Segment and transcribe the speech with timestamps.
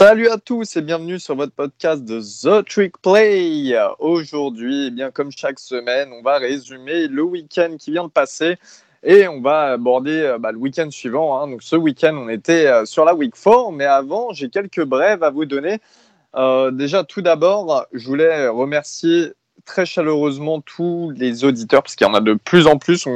[0.00, 3.76] Salut à tous et bienvenue sur votre podcast de The Trick Play.
[3.98, 8.56] Aujourd'hui, eh bien comme chaque semaine, on va résumer le week-end qui vient de passer
[9.02, 11.38] et on va aborder euh, bah, le week-end suivant.
[11.38, 11.48] Hein.
[11.48, 15.22] Donc ce week-end, on était euh, sur la week 4, mais avant, j'ai quelques brèves
[15.22, 15.80] à vous donner.
[16.34, 19.34] Euh, déjà, tout d'abord, je voulais remercier
[19.66, 23.06] très chaleureusement tous les auditeurs parce qu'il y en a de plus en plus.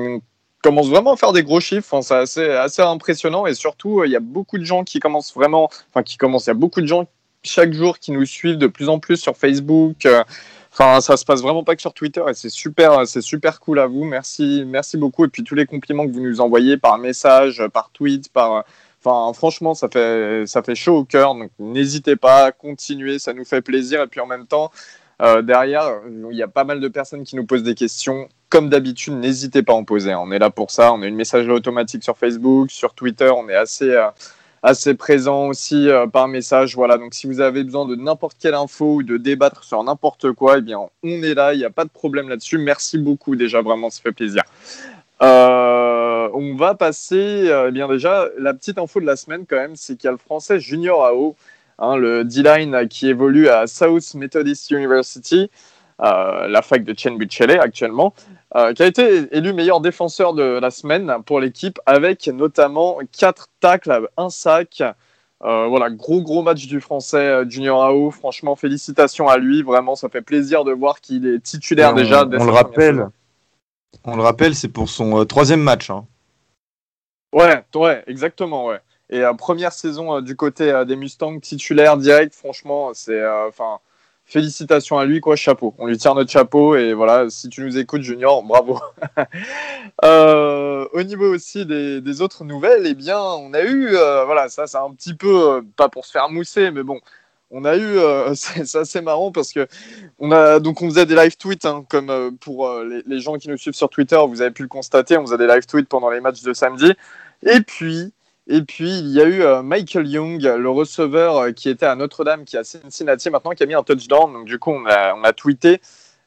[0.65, 2.01] Commence vraiment à faire des gros chiffres.
[2.01, 6.03] c'est assez, impressionnant et surtout, il y a beaucoup de gens qui commencent vraiment, enfin,
[6.03, 7.07] qui commencent, il y a beaucoup de gens
[7.43, 10.09] chaque jour qui nous suivent de plus en plus sur Facebook.
[10.73, 13.79] Enfin, ça se passe vraiment pas que sur Twitter et c'est super, c'est super cool
[13.79, 14.05] à vous.
[14.05, 15.27] Merci, merci beaucoup.
[15.27, 18.65] Et puis tous les compliments que vous nous envoyez par message, par tweet, par,
[19.05, 21.35] enfin, franchement, ça fait, ça fait chaud au cœur.
[21.35, 24.03] Donc n'hésitez pas, à continuer, ça nous fait plaisir.
[24.03, 24.73] Et puis en même temps,
[25.25, 28.29] euh, derrière, il y a pas mal de personnes qui nous posent des questions.
[28.51, 30.15] Comme d'habitude, n'hésitez pas à en poser.
[30.15, 30.93] On est là pour ça.
[30.93, 33.31] On a une messagerie automatique sur Facebook, sur Twitter.
[33.35, 34.09] On est assez, euh,
[34.63, 36.77] assez présent aussi euh, par message.
[36.77, 40.33] Voilà, donc si vous avez besoin de n'importe quelle info ou de débattre sur n'importe
[40.33, 42.59] quoi, eh bien, on est là, il n'y a pas de problème là-dessus.
[42.59, 44.43] Merci beaucoup déjà, vraiment, ça fait plaisir.
[46.37, 49.97] On va passer, eh bien déjà, la petite info de la semaine quand même, c'est
[49.97, 51.37] qu'il y a le français Junior AO,
[51.79, 55.51] hein, le D-line qui évolue à South Methodist University.
[56.03, 58.15] Euh, la fac de Chen Buchele actuellement,
[58.57, 63.49] euh, qui a été élu meilleur défenseur de la semaine pour l'équipe avec notamment 4
[63.61, 64.83] tacles, un sac.
[65.45, 68.11] Euh, voilà, gros gros match du français Junior AO.
[68.11, 69.63] Franchement, félicitations à lui.
[69.63, 72.27] Vraiment, ça fait plaisir de voir qu'il est titulaire déjà.
[72.27, 73.07] On, le rappelle.
[74.05, 75.91] On le rappelle, c'est pour son troisième match.
[75.91, 76.07] Hein.
[77.33, 78.81] Ouais, ouais, exactement, ouais.
[79.11, 82.35] Et première saison du côté des Mustangs titulaire direct.
[82.35, 83.81] Franchement, c'est enfin
[84.27, 85.75] félicitations à lui, quoi, chapeau.
[85.79, 88.81] On lui tire notre chapeau et voilà, si tu nous écoutes, Junior, bravo.
[90.05, 94.67] euh, au niveau aussi des, autres nouvelles, eh bien, on a eu, euh, voilà, ça,
[94.67, 97.01] c'est un petit peu, euh, pas pour se faire mousser, mais bon,
[97.51, 99.67] on a eu, euh, c'est assez marrant parce que
[100.19, 102.71] on a, donc on faisait des live tweets, hein, comme pour
[103.07, 105.47] les, gens qui nous suivent sur Twitter, vous avez pu le constater, on faisait des
[105.47, 106.93] live tweets pendant les matchs de samedi.
[107.43, 108.13] Et puis,
[108.47, 111.97] et puis, il y a eu euh, Michael Young, le receveur euh, qui était à
[111.97, 114.33] Notre-Dame, qui est à Cincinnati maintenant, qui a mis un touchdown.
[114.35, 115.81] Donc, du coup, on a, on a tweeté.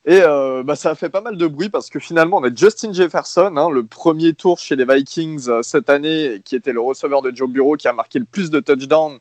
[0.05, 2.53] Et euh, bah, ça a fait pas mal de bruit parce que finalement, on a
[2.53, 7.21] Justin Jefferson, hein, le premier tour chez les Vikings cette année, qui était le receveur
[7.21, 9.19] de Joe Bureau, qui a marqué le plus de touchdowns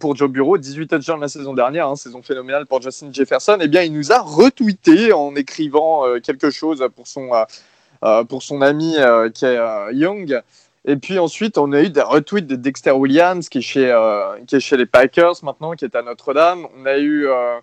[0.00, 0.56] pour Joe Bureau.
[0.56, 3.58] 18 touchdowns la saison dernière, hein, saison phénoménale pour Justin Jefferson.
[3.60, 7.28] Et eh bien, il nous a retweeté en écrivant quelque chose pour son,
[8.30, 8.96] pour son ami
[9.34, 9.58] qui est
[9.92, 10.42] Young.
[10.88, 14.38] Et puis ensuite, on a eu des retweets de Dexter Williams, qui est chez, euh,
[14.46, 16.66] qui est chez les Packers maintenant, qui est à Notre-Dame.
[16.80, 17.28] On a eu.
[17.28, 17.58] Euh,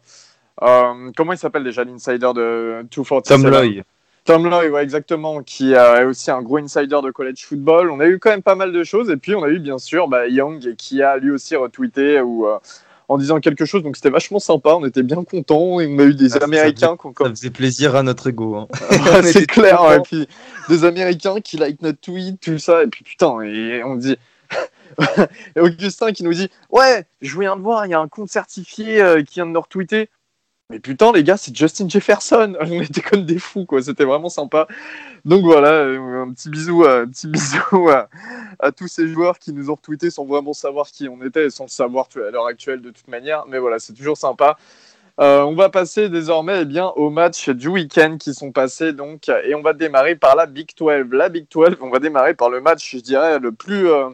[0.62, 3.84] euh, comment il s'appelle déjà l'insider de 247 Tom Loy.
[4.26, 7.90] Tom Loy, ouais, exactement, qui est aussi un gros insider de college football.
[7.90, 9.10] On a eu quand même pas mal de choses.
[9.10, 12.48] Et puis, on a eu bien sûr bah, Young, qui a lui aussi retweeté ou
[13.08, 13.84] en disant quelque chose.
[13.84, 15.80] Donc c'était vachement sympa, on était bien contents.
[15.80, 18.56] Et on a eu des ah, Américains qui Ça faisait plaisir à notre ego.
[18.56, 18.68] Hein.
[19.24, 19.80] c'est clair.
[19.94, 20.28] et puis
[20.70, 22.84] des Américains qui like notre tweet, tout ça.
[22.84, 24.18] Et puis putain, et on dit.
[25.56, 28.30] et Augustin qui nous dit Ouais, je viens de voir, il y a un compte
[28.30, 30.10] certifié euh, qui vient de nous retweeter.
[30.72, 32.56] Mais putain, les gars, c'est Justin Jefferson.
[32.60, 33.84] On était comme des fous, quoi.
[33.84, 34.68] C'était vraiment sympa.
[35.24, 39.70] Donc voilà, euh, un petit bisou, un petit bisou à, tous ces joueurs qui nous
[39.70, 42.82] ont retweeté sans vraiment savoir qui on était et sans le savoir à l'heure actuelle
[42.82, 43.46] de toute manière.
[43.48, 44.58] Mais voilà, c'est toujours sympa.
[45.20, 48.92] Euh, on va passer désormais eh bien, aux matchs du week-end qui sont passés.
[48.92, 51.06] Donc, et on va démarrer par la Big 12.
[51.12, 53.88] La Big 12, on va démarrer par le match, je dirais, le plus.
[53.88, 54.10] Euh,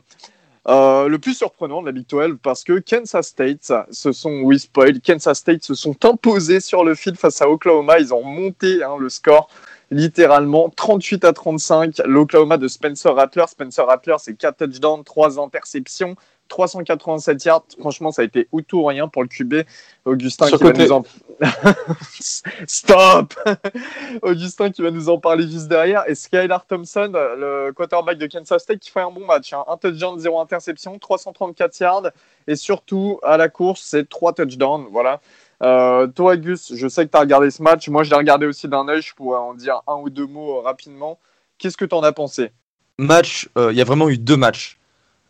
[0.68, 4.62] euh, le plus surprenant de la Big 12 parce que Kansas State se sont, oui,
[5.04, 8.00] Kansas State se sont imposés sur le fil face à Oklahoma.
[8.00, 9.50] Ils ont monté hein, le score
[9.90, 12.02] littéralement 38 à 35.
[12.06, 13.46] L'Oklahoma de Spencer Rattler.
[13.48, 16.16] Spencer Rattler, c'est 4 touchdowns, 3 interceptions.
[16.52, 17.64] 387 yards.
[17.80, 19.64] Franchement, ça a été ou tout rien pour le QB.
[20.06, 21.04] Augustin qui va nous en...
[22.68, 23.34] Stop
[24.22, 26.04] Augustin qui va nous en parler juste derrière.
[26.08, 29.54] Et Skylar Thompson, le quarterback de Kansas State, qui fait un bon match.
[29.54, 29.64] Hein.
[29.68, 32.12] Un touchdown, zéro interception, 334 yards.
[32.48, 34.88] Et surtout, à la course, c'est trois touchdowns.
[34.92, 35.22] Voilà.
[35.64, 37.88] Euh, toi, Gus, je sais que tu as regardé ce match.
[37.88, 39.02] Moi, je l'ai regardé aussi d'un œil.
[39.02, 41.18] Je pourrais en dire un ou deux mots euh, rapidement.
[41.58, 42.52] Qu'est-ce que tu en as pensé?
[42.98, 44.81] Match, euh, il y a vraiment eu deux matchs.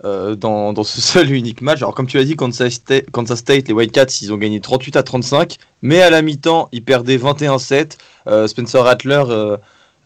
[0.03, 1.77] Euh, dans, ce seul et unique match.
[1.79, 4.95] Alors comme tu l'as dit, Kansas State, Kansas State, les Wildcats, ils ont gagné 38
[4.95, 7.97] à 35, mais à la mi-temps, ils perdaient 21-7.
[8.27, 9.23] Euh, Spencer Rattler,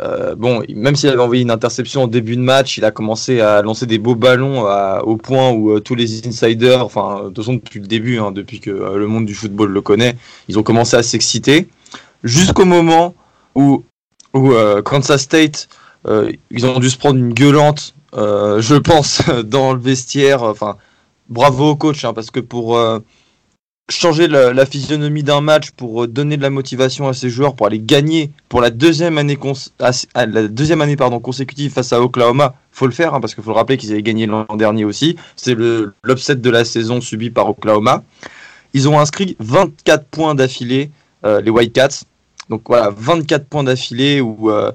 [0.01, 3.39] euh, bon, même s'il avait envoyé une interception au début de match, il a commencé
[3.39, 4.65] à lancer des beaux ballons
[5.03, 8.59] au point où tous les insiders, enfin de toute façon depuis le début, hein, depuis
[8.59, 10.17] que le monde du football le connaît,
[10.49, 11.69] ils ont commencé à s'exciter,
[12.25, 13.15] jusqu'au moment
[13.55, 13.85] où,
[14.33, 14.51] où
[14.83, 15.69] Kansas State,
[16.05, 20.43] ils ont dû se prendre une gueulante euh, je pense, dans le vestiaire.
[20.43, 20.77] Enfin,
[21.29, 22.99] bravo au coach, hein, parce que pour, euh,
[23.89, 27.79] changer la, physionomie d'un match pour donner de la motivation à ses joueurs pour aller
[27.79, 29.37] gagner pour la deuxième année,
[30.15, 32.55] la deuxième année pardon, consécutive face à Oklahoma.
[32.71, 35.17] Faut le faire hein, parce qu'il faut le rappeler qu'ils avaient gagné l'an dernier aussi.
[35.35, 38.03] C'est l'upset de la saison subi par Oklahoma.
[38.73, 40.89] Ils ont inscrit 24 points d'affilée,
[41.23, 42.05] euh, les Whitecaps.
[42.49, 44.71] Donc voilà, 24 points d'affilée où euh,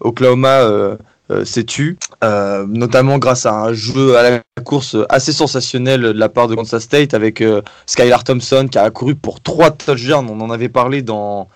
[0.00, 0.96] Oklahoma euh,
[1.30, 6.12] euh, s'est tu, euh, notamment grâce à un jeu à la course assez sensationnel de
[6.12, 10.28] la part de Kansas State avec euh, Skylar Thompson qui a couru pour trois touchdowns.
[10.30, 11.48] On en avait parlé dans,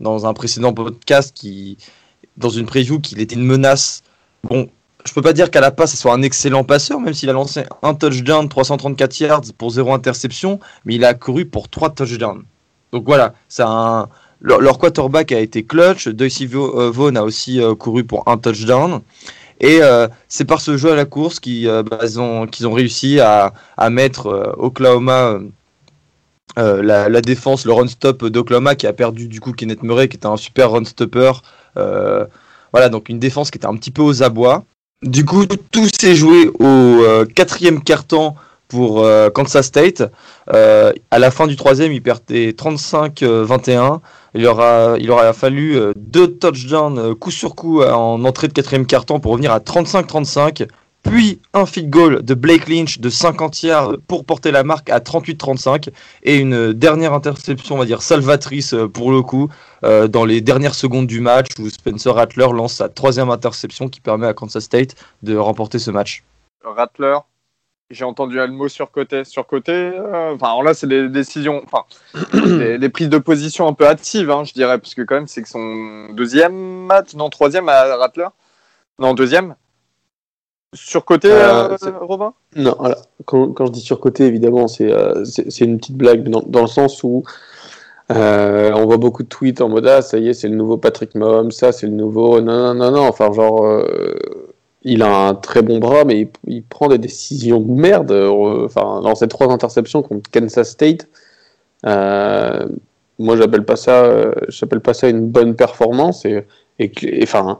[0.00, 1.76] dans un précédent podcast qui,
[2.36, 4.02] dans une preview qu'il était une menace.
[4.44, 4.68] Bon,
[5.04, 7.32] je peux pas dire qu'à la passe, ce soit un excellent passeur, même s'il a
[7.32, 12.44] lancé un touchdown, 334 yards pour zéro interception, mais il a couru pour trois touchdowns.
[12.92, 14.08] Donc voilà, un,
[14.40, 16.08] leur, quarterback a été clutch.
[16.08, 19.00] Deuxy euh, Vaughn a aussi euh, couru pour un touchdown.
[19.62, 23.52] Et euh, c'est par ce jeu à la course qu'ils bah, ont, ont, réussi à,
[23.90, 25.38] mettre Oklahoma,
[26.56, 30.36] la, défense, le run-stop d'Oklahoma qui a perdu du coup Kenneth Murray qui était un
[30.36, 31.32] super run-stopper.
[31.76, 34.64] voilà, donc une défense qui était un petit peu aux abois.
[35.02, 38.36] Du coup, tout s'est joué au quatrième quart-temps
[38.72, 40.02] pour Kansas State.
[40.48, 44.00] à la fin du troisième, ils perdaient 35-21.
[44.34, 48.48] Il aura, il aura fallu euh, deux touchdowns euh, coup sur coup euh, en entrée
[48.48, 50.68] de quatrième quart-temps pour revenir à 35-35.
[51.02, 55.00] Puis un feed goal de Blake Lynch de 50 yards pour porter la marque à
[55.00, 55.88] 38-35.
[56.22, 59.48] Et une dernière interception, on va dire salvatrice pour le coup,
[59.82, 64.28] dans les dernières secondes du match où Spencer Rattler lance sa troisième interception qui permet
[64.28, 66.22] à Kansas State de remporter ce match.
[66.62, 67.16] Rattler,
[67.90, 69.24] j'ai entendu un mot surcoté.
[69.24, 71.84] Surcoté, euh, enfin, là, c'est des décisions, enfin,
[72.78, 75.42] des, prises de position un peu hâtives, hein, je dirais, parce que quand même, c'est
[75.42, 78.28] que son deuxième match, non, troisième à Rattler.
[78.98, 79.54] Non, deuxième.
[80.74, 82.32] Surcoté, euh, euh Robin?
[82.56, 82.96] Non, voilà.
[83.26, 85.22] Quand, quand, je dis surcoté, évidemment, c'est euh,
[85.60, 87.24] une petite blague, dans, dans le sens où
[88.08, 91.14] on voit beaucoup de tweets en mode ah ça y est c'est le nouveau Patrick
[91.14, 93.64] Mahomes ça c'est le nouveau non non non non enfin genre
[94.84, 98.10] il a un très bon bras, mais il, prend des décisions de merde.
[98.10, 101.08] Euh, enfin, dans ces trois interceptions contre Kansas State,
[101.86, 102.66] euh,
[103.18, 106.24] moi j'appelle pas ça, euh, j'appelle pas ça une bonne performance.
[106.24, 106.44] Et,
[107.22, 107.58] enfin,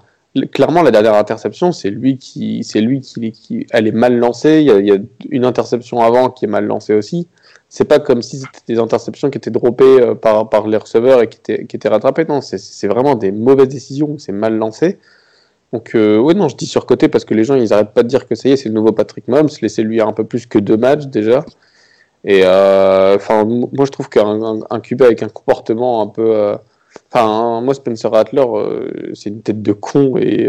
[0.52, 4.64] clairement la dernière interception, c'est lui qui, c'est lui qui, elle est mal lancée.
[4.66, 4.96] Il y, a,
[5.30, 7.28] une interception avant qui est mal lancée aussi.
[7.68, 11.28] C'est pas comme si c'était des interceptions qui étaient droppées par, par les receveurs et
[11.28, 12.26] qui étaient, qui étaient rattrapées.
[12.28, 14.18] Non, c'est vraiment des mauvaises décisions.
[14.18, 14.98] C'est mal lancé.
[15.72, 18.08] Donc, euh, ouais, non, je dis surcoté parce que les gens, ils arrêtent pas de
[18.08, 19.48] dire que ça y est, c'est le nouveau Patrick Mahomes.
[19.62, 21.44] Laissez-lui un peu plus que deux matchs déjà.
[22.24, 26.36] Et euh, enfin, moi, je trouve qu'un un, QB avec un comportement un peu.
[26.36, 26.56] Euh,
[27.12, 28.44] enfin, moi, Spencer Rattler,
[29.14, 30.48] c'est une tête de con et.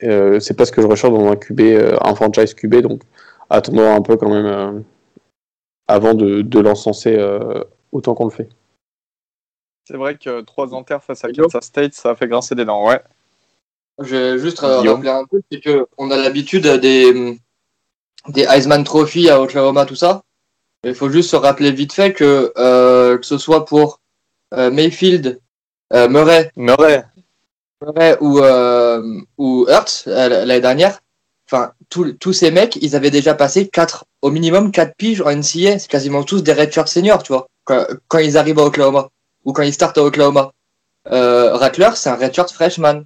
[0.00, 1.60] c'est pas ce que je recherche dans un QB,
[2.02, 2.76] un franchise QB.
[2.76, 3.02] Donc,
[3.50, 4.84] attendons un peu quand même
[5.88, 7.18] avant de, de l'encenser
[7.92, 8.48] autant qu'on le fait.
[9.84, 12.86] C'est vrai que trois enters face à Kansas State, ça a fait grincer des dents,
[12.86, 13.00] ouais.
[13.98, 17.38] Je vais juste rappeler un peu, c'est qu'on a l'habitude des,
[18.28, 20.22] des Heisman Trophy à Oklahoma, tout ça.
[20.84, 24.00] Il faut juste se rappeler vite fait que, euh, que ce soit pour
[24.54, 25.40] euh, Mayfield,
[25.92, 27.04] euh, Murray, Murray.
[27.80, 28.40] Murray ou,
[29.38, 31.00] ou Hurts l'année dernière,
[31.50, 35.80] enfin, tous ces mecs, ils avaient déjà passé quatre, au minimum 4 piges en NCA.
[35.80, 39.10] C'est quasiment tous des redshirts seniors, tu vois, quand ils arrivent à Oklahoma
[39.44, 40.52] ou quand il start à Oklahoma.
[41.10, 43.04] Euh, Rattler, c'est un redshirt freshman.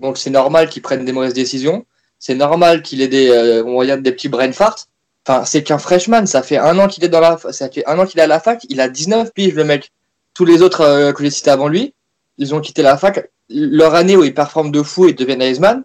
[0.00, 1.84] Donc c'est normal qu'il prenne des mauvaises décisions.
[2.18, 4.86] C'est normal qu'il ait des, euh, on des petits brain farts.
[5.26, 6.26] Enfin, c'est qu'un freshman.
[6.26, 8.26] Ça fait un an qu'il est dans la, ça fait un an qu'il est à
[8.26, 8.64] la fac.
[8.68, 9.92] Il a 19 piges, le mec.
[10.34, 11.94] Tous les autres euh, que j'ai cités avant lui,
[12.38, 13.28] ils ont quitté la fac.
[13.50, 15.82] Leur année où ils performent de fou et deviennent Heisman,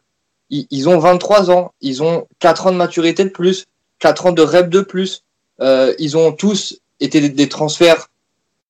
[0.49, 1.73] ils, ont 23 ans.
[1.81, 3.65] Ils ont 4 ans de maturité de plus,
[3.99, 5.23] 4 ans de rep de plus.
[5.61, 8.07] Euh, ils ont tous été des, transferts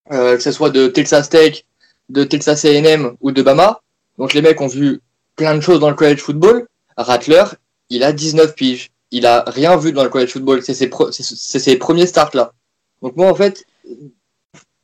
[0.10, 1.64] que ce soit de Texas Tech,
[2.10, 3.82] de Texas A&M ou de Bama.
[4.18, 5.02] Donc les mecs ont vu
[5.36, 6.68] plein de choses dans le college football.
[6.98, 7.44] Rattler,
[7.90, 8.92] il a 19 piges.
[9.12, 10.62] Il a rien vu dans le college football.
[10.64, 12.54] C'est ses, ses, premiers starts là.
[13.02, 13.66] Donc moi en fait,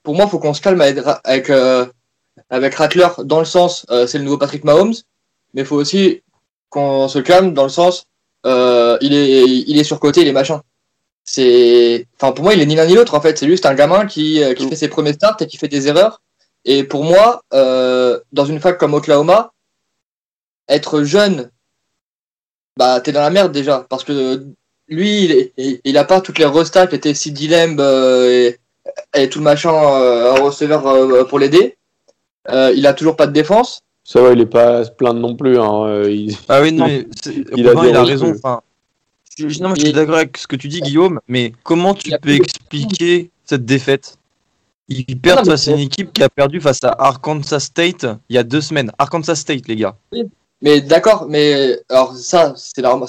[0.04, 1.86] pour moi, faut qu'on se calme avec, avec, euh,
[2.50, 4.96] avec Rattler dans le sens, euh, c'est le nouveau Patrick Mahomes,
[5.54, 6.24] mais il faut aussi
[6.70, 8.06] qu'on se calme dans le sens,
[8.46, 10.62] euh, il est il est surcoté, il est machin
[11.32, 13.38] c'est, enfin pour moi il est ni l'un ni l'autre en fait.
[13.38, 15.88] C'est juste un gamin qui, euh, qui fait ses premiers starts et qui fait des
[15.88, 16.22] erreurs.
[16.66, 19.54] Et pour moi, euh, dans une fac comme Oklahoma,
[20.68, 21.52] être jeune,
[22.78, 24.44] bah t'es dans la merde déjà parce que
[24.88, 28.58] lui il, il, a pas toutes les restats qui étaient si Lamb et,
[29.14, 31.78] et, tout le machin euh, un receveur pour l'aider.
[32.52, 33.82] il a toujours pas de défense.
[34.04, 35.60] Ça va, il est pas à se plaindre non plus.
[35.60, 36.04] Hein.
[36.48, 37.08] Ah oui, non, il,
[37.56, 38.34] il, a, il a raison.
[38.36, 38.62] Enfin,
[39.40, 42.32] Je, non, je suis d'accord avec ce que tu dis, Guillaume, mais comment tu peux
[42.32, 44.18] expliquer cette défaite?
[44.90, 48.38] Ils perdent face à une équipe qui a perdu face à Arkansas State il y
[48.38, 48.92] a deux semaines.
[48.98, 49.96] Arkansas State, les gars.
[50.62, 53.08] Mais d'accord, mais alors ça, c'est normal,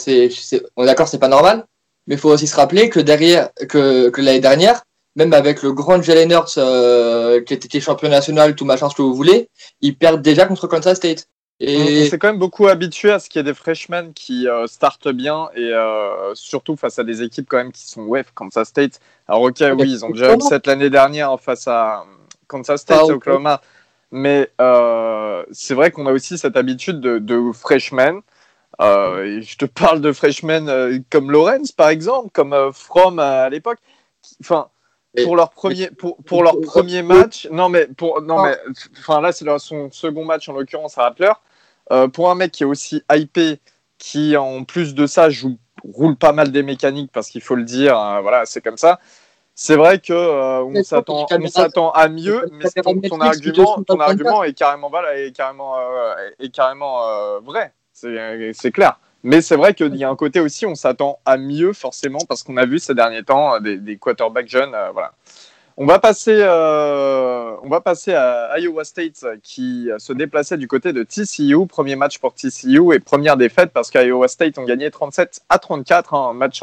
[0.77, 1.67] on est d'accord, c'est pas normal.
[2.07, 4.83] Mais il faut aussi se rappeler que derrière, que, que l'année dernière,
[5.17, 9.03] même avec le grand Jalen Hurts, euh, qui était champion national, tout machin, ce que
[9.03, 9.49] vous voulez,
[9.81, 11.27] ils perdent déjà contre Kansas State.
[11.63, 14.13] On, on Et s'est quand même beaucoup habitué à ce qu'il y ait des freshmen
[14.15, 18.03] qui euh, startent bien et euh, surtout face à des équipes quand même qui sont
[18.03, 18.99] ouais, Kansas State.
[19.29, 22.05] Alors ok, oui, ils ont déjà eu cette l'année dernière face à
[22.47, 23.17] Kansas State Ah, et ok.
[23.17, 23.61] Oklahoma,
[24.11, 28.21] mais euh, c'est vrai qu'on a aussi cette habitude de, de freshmen.
[28.81, 33.79] Et je te parle de freshmen comme Lawrence par exemple, comme From à l'époque.
[34.41, 34.69] Enfin,
[35.23, 38.57] pour leur premier pour, pour leur premier match, non mais pour non mais
[38.99, 41.33] enfin là c'est leur- son second match en l'occurrence à Rattler.
[41.91, 43.61] Euh, pour un mec qui est aussi hypé,
[44.01, 47.65] qui en plus de ça joue, roule pas mal des mécaniques, parce qu'il faut le
[47.65, 48.99] dire, euh, voilà, c'est comme ça.
[49.55, 54.55] C'est vrai que euh, on s'attend, s'attend à mieux, mais ton, argument, ton argument est
[54.55, 57.73] carrément est carrément, euh, est carrément vrai.
[57.93, 58.99] C'est, clair.
[59.23, 62.43] Mais c'est vrai qu'il y a un côté aussi, on s'attend à mieux forcément parce
[62.43, 65.13] qu'on a vu ces derniers temps des, des quarterbacks jeunes, voilà.
[65.83, 70.59] On va passer, euh, on va passer à Iowa State euh, qui euh, se déplaçait
[70.59, 71.67] du côté de TCU.
[71.67, 76.13] Premier match pour TCU et première défaite parce qu'Iowa State ont gagné 37 à 34,
[76.13, 76.61] hein, un match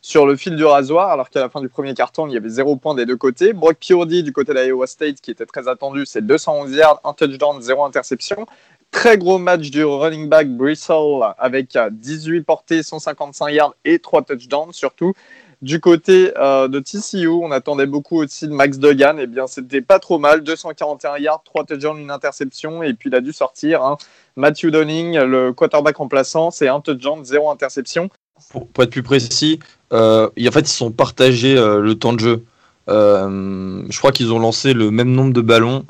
[0.00, 2.48] sur le, fil du rasoir, alors qu'à la fin du premier carton, il y avait
[2.48, 3.52] zéro point des deux côtés.
[3.52, 7.60] Brock Purdy du côté d'Iowa State qui était très attendu, c'est 211 yards, un touchdown,
[7.60, 8.46] zéro interception.
[8.90, 14.22] Très gros match du running back Brissell avec euh, 18 portées, 155 yards et 3
[14.22, 15.12] touchdowns surtout.
[15.60, 19.16] Du côté euh, de TCU, on attendait beaucoup aussi de Max Duggan.
[19.18, 20.42] Eh bien, c'était pas trop mal.
[20.42, 22.84] 241 yards, 3 touchdowns, une interception.
[22.84, 23.82] Et puis, il a dû sortir.
[23.82, 23.96] hein.
[24.36, 28.08] Matthew Donning, le quarterback remplaçant, c'est un touchdown, zéro interception.
[28.50, 29.58] Pour, être plus précis,
[29.92, 32.44] euh, et en fait, ils sont partagés euh, le temps de jeu.
[32.86, 35.84] Je crois qu'ils ont lancé le même nombre de ballons,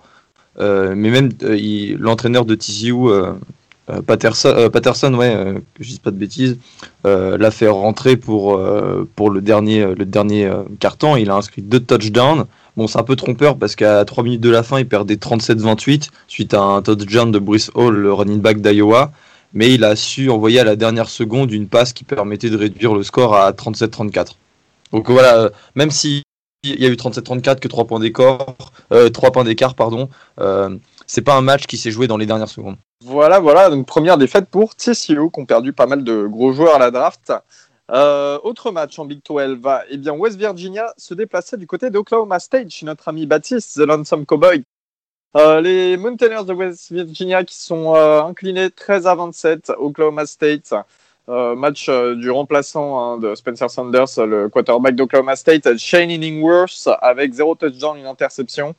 [0.59, 1.29] mais même
[1.99, 2.95] l'entraîneur de TCU,
[4.07, 6.59] Patterson, euh, Patterson, ouais, euh, je dise pas de bêtises,
[7.07, 11.17] euh, l'a fait rentrer pour, euh, pour le dernier, le dernier euh, carton.
[11.17, 12.47] Il a inscrit deux touchdowns.
[12.77, 16.11] Bon, c'est un peu trompeur parce qu'à 3 minutes de la fin, il perdait 37-28
[16.29, 19.11] suite à un touchdown de Brice Hall, le running back d'Iowa
[19.53, 22.95] mais il a su envoyer à la dernière seconde une passe qui permettait de réduire
[22.95, 24.33] le score à 37-34.
[24.93, 26.23] Donc voilà, euh, même si
[26.65, 28.55] il y a eu 37-34 que 3 points d'écart,
[28.93, 29.45] euh, 3 points
[29.77, 30.09] pardon,
[30.41, 30.77] euh,
[31.09, 32.77] c'est pas un match qui s'est joué dans les dernières secondes.
[33.05, 33.71] Voilà, voilà.
[33.71, 36.91] Donc, première défaite pour TCU, qui ont perdu pas mal de gros joueurs à la
[36.91, 37.33] draft.
[37.91, 39.59] Euh, autre match en Big 12,
[39.91, 43.87] eh bien, West Virginia se déplaçait du côté d'Oklahoma State chez notre ami Baptiste, The
[43.87, 44.63] Lonesome Cowboy.
[45.37, 50.75] Euh, les Mountaineers de West Virginia qui sont euh, inclinés 13 à 27, Oklahoma State.
[51.31, 57.55] Match du remplaçant hein, de Spencer Sanders, le quarterback d'Oklahoma State, Shane Inningworth, avec zéro
[57.55, 58.75] touchdown, une interception.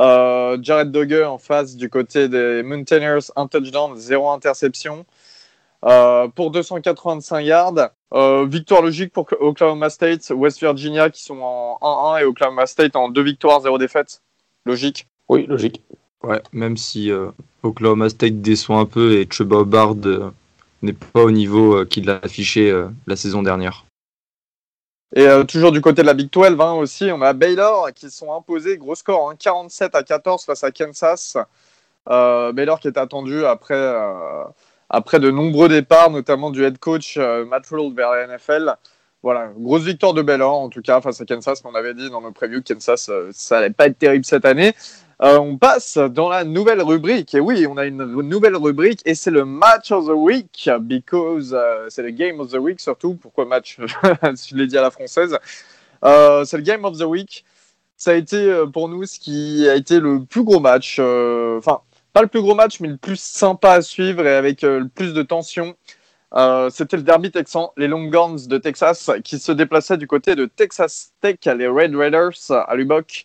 [0.00, 5.04] Euh, Jared Dogger en face du côté des Mountaineers, un touchdown, zéro interception.
[5.84, 7.90] Euh, pour 285 yards.
[8.14, 12.96] Euh, victoire logique pour Oklahoma State, West Virginia qui sont en 1-1 et Oklahoma State
[12.96, 14.22] en 2 victoires, 0 défaites.
[14.64, 15.06] Logique.
[15.28, 15.82] Oui, logique.
[16.22, 17.30] Ouais, même si euh,
[17.62, 20.30] Oklahoma State déçoit un peu et Chuba euh,
[20.82, 23.83] n'est pas au niveau euh, qu'il a affiché euh, la saison dernière.
[25.16, 28.10] Et euh, toujours du côté de la Big 12 hein, aussi, on a Baylor qui
[28.10, 31.36] sont imposés, gros score, hein, 47 à 14 face à Kansas.
[32.10, 34.42] Euh, Baylor qui est attendu après, euh,
[34.90, 38.74] après de nombreux départs, notamment du head coach Matt Rule vers la NFL.
[39.22, 42.10] Voilà, grosse victoire de Baylor en tout cas face à Kansas, mais on avait dit
[42.10, 44.74] dans nos previews que Kansas, ça allait pas être terrible cette année.
[45.24, 47.34] Euh, on passe dans la nouvelle rubrique.
[47.34, 51.54] Et oui, on a une nouvelle rubrique et c'est le match of the week because
[51.54, 53.14] euh, c'est le game of the week surtout.
[53.14, 53.78] Pourquoi match?
[54.02, 55.38] Je l'ai dit à la française.
[56.04, 57.44] Euh, c'est le game of the week.
[57.96, 60.96] Ça a été euh, pour nous ce qui a été le plus gros match.
[60.98, 61.80] euh, Enfin,
[62.12, 64.88] pas le plus gros match, mais le plus sympa à suivre et avec euh, le
[64.88, 65.74] plus de tension.
[66.34, 70.44] Euh, C'était le derby texan, les Longhorns de Texas qui se déplaçaient du côté de
[70.46, 73.24] Texas Tech, les Red Raiders à Lubbock.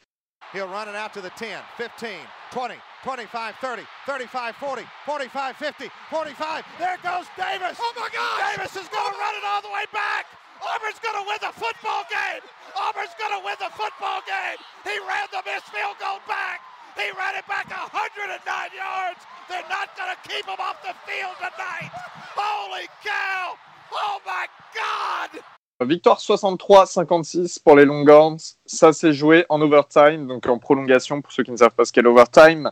[0.53, 2.09] He'll run it out to the 10, 15,
[2.51, 6.65] 20, 25, 30, 35, 40, 45, 50, 45.
[6.79, 7.77] There goes Davis.
[7.77, 8.57] Oh my God!
[8.57, 10.25] Davis is going to run it all the way back.
[10.59, 12.41] Auburn's going to win the football game.
[12.75, 14.57] Auburn's going to win the football game.
[14.83, 16.59] He ran the missed field goal back.
[16.97, 19.21] He ran it back 109 yards.
[19.47, 21.93] They're not going to keep him off the field tonight.
[22.35, 23.55] Holy cow!
[23.93, 25.58] Oh my God!
[25.85, 28.37] Victoire 63-56 pour les Longhorns.
[28.65, 31.93] Ça s'est joué en overtime, donc en prolongation pour ceux qui ne savent pas ce
[31.93, 32.69] qu'est l'overtime.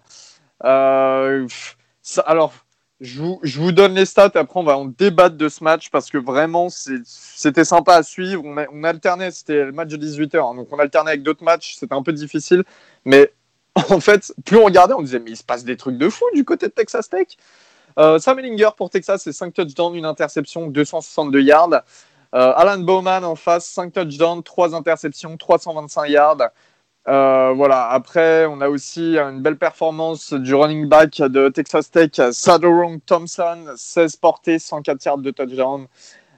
[0.65, 1.47] Euh,
[2.25, 2.53] alors,
[2.99, 6.17] Je vous, donne les stats, après on va en débattre de ce match parce que
[6.17, 8.43] vraiment c'était sympa à suivre.
[8.43, 12.03] On, alternait, c'était le match de 18h, donc on alternait avec d'autres matchs, c'était un
[12.03, 12.63] peu difficile.
[13.05, 13.31] Mais
[13.75, 16.25] en fait, plus on regardait, on disait mais il se passe des trucs de fou
[16.33, 17.27] du côté de Texas Tech.
[17.99, 21.83] Euh, Sam Ellinger pour Texas, c'est 5 touchdowns, une interception, 262 yards.
[22.35, 26.49] Euh, Alan Bowman en face, 5 touchdowns, 3 interceptions, 325 yards.
[27.07, 27.87] Euh, voilà.
[27.89, 33.73] Après, on a aussi une belle performance du running back de Texas Tech, Sadorong Thompson,
[33.75, 35.87] 16 portées, 104 yards de touchdown.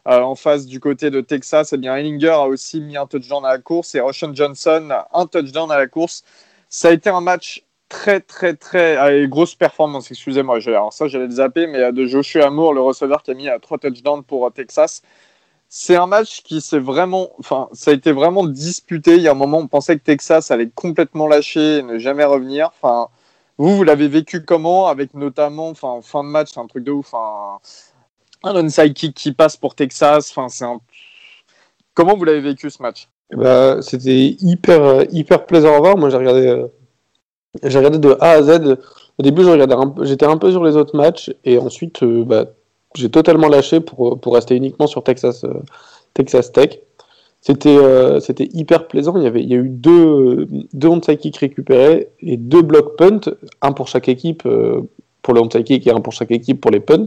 [0.08, 3.46] Euh, en face du côté de Texas, eh bien, Ellinger a aussi mis un touchdown
[3.46, 6.24] à la course et Roshan Johnson un touchdown à la course.
[6.70, 8.96] Ça a été un match très, très, très.
[8.96, 10.60] Allez, grosse performance, excusez-moi.
[10.68, 13.60] Alors, ça, j'allais le zapper, mais de Joshua Amour, le receveur qui a mis euh,
[13.60, 15.02] trois touchdowns pour Texas.
[15.72, 19.18] C'est un match qui s'est vraiment, enfin, ça a été vraiment disputé.
[19.18, 22.26] Il y a un moment, on pensait que Texas allait complètement lâcher et ne jamais
[22.26, 22.72] revenir.
[22.82, 23.08] Enfin,
[23.60, 26.84] vous, vous l'avez vécu comment Avec notamment, enfin, en fin de match, c'est un truc
[26.84, 27.14] de ouf.
[27.14, 27.60] Un,
[28.44, 30.32] un onside kick qui passe pour Texas.
[30.32, 30.82] Enfin, c'est un.
[31.94, 33.08] Comment vous l'avez vécu ce match?
[33.32, 35.98] Bah, c'était hyper, hyper plaisant à voir.
[35.98, 36.68] Moi, j'ai regardé, euh,
[37.62, 38.78] j'ai regardé de A à Z.
[39.20, 39.44] Au début,
[40.02, 42.46] j'étais un peu sur les autres matchs et ensuite, euh, bah,
[42.96, 45.54] j'ai totalement lâché pour, pour rester uniquement sur Texas, euh,
[46.14, 46.80] Texas Tech.
[47.42, 49.16] C'était, euh, c'était hyper plaisant.
[49.16, 52.98] Il y avait, il y a eu deux, deux onside kicks récupérés et deux block
[52.98, 53.22] punt,
[53.62, 54.82] un pour chaque équipe euh,
[55.22, 57.06] pour le onside kick et un pour chaque équipe pour les punts.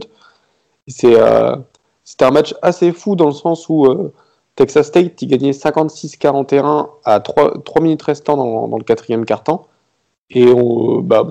[0.87, 3.87] C'était un match assez fou dans le sens où
[4.55, 9.67] Texas State, il gagnait 56-41 à 3, 3 minutes restant dans, dans le quatrième quart-temps.
[10.29, 10.45] Et
[11.03, 11.25] bah,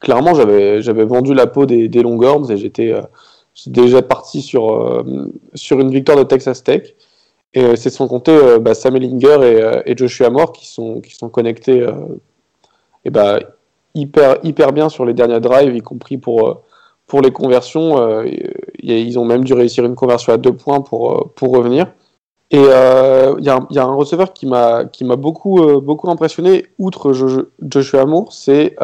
[0.00, 2.92] clairement, j'avais, j'avais vendu la peau des, des Longhorns et j'étais,
[3.66, 6.94] euh, j'étais déjà parti sur, euh, sur une victoire de Texas Tech.
[7.52, 11.14] Et euh, c'est sans compter euh, bah, Sam Ellinger et, Joshua Moore qui sont, qui
[11.14, 11.86] sont connectés
[13.04, 13.40] et bah,
[13.94, 16.62] hyper, hyper bien sur les derniers drives, y compris pour,
[17.06, 18.24] pour les conversions.
[18.82, 21.86] ils ont même dû réussir une conversion à deux points pour, pour revenir.
[22.52, 22.64] Et il
[23.44, 28.32] y, a un- receveur qui m'a qui beaucoup euh, beaucoup impressionné outre Jo- Joshua Moore,
[28.32, 28.76] c'est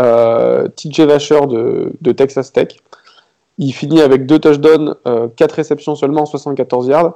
[0.76, 2.68] TJ Vasher de, de Texas Tech.
[3.58, 7.14] Il finit avec deux touchdowns, euh, quatre réceptions seulement, 74 yards,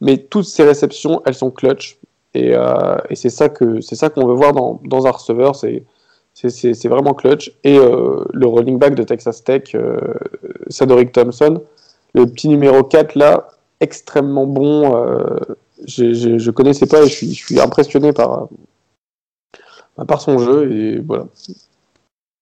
[0.00, 1.98] mais toutes ces réceptions, elles sont clutch.
[2.34, 5.54] Et, euh, et c'est ça que c'est ça qu'on veut voir dans, dans un receveur,
[5.54, 5.84] c'est
[6.34, 7.52] c'est- vraiment clutch.
[7.62, 9.98] Et euh, le running back de Texas Tech, euh,
[10.68, 11.60] Sadoric Thompson,
[12.14, 13.48] le petit numéro 4 là,
[13.80, 14.94] extrêmement bon.
[15.86, 18.48] je, je connaissais pas et je suis, je suis impressionné par,
[20.06, 21.26] par son jeu et voilà.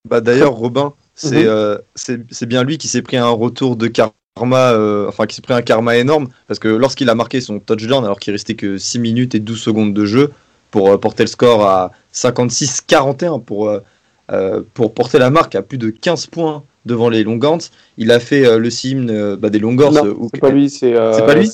[0.09, 1.49] Bah d'ailleurs, Robin, c'est Mhm.
[1.49, 5.37] euh, c'est c'est bien lui qui s'est pris un retour de karma, euh, enfin qui
[5.37, 8.55] s'est pris un karma énorme, parce que lorsqu'il a marqué son touchdown, alors qu'il restait
[8.55, 10.31] que 6 minutes et 12 secondes de jeu,
[10.71, 15.79] pour euh, porter le score à 56-41, pour, euh, pour porter la marque à plus
[15.79, 17.61] de 15 points devant les Longhorns,
[17.99, 20.01] il a fait le signe bah, des Longhorns.
[20.33, 21.51] c'est pas lui, c'est C'est pas lui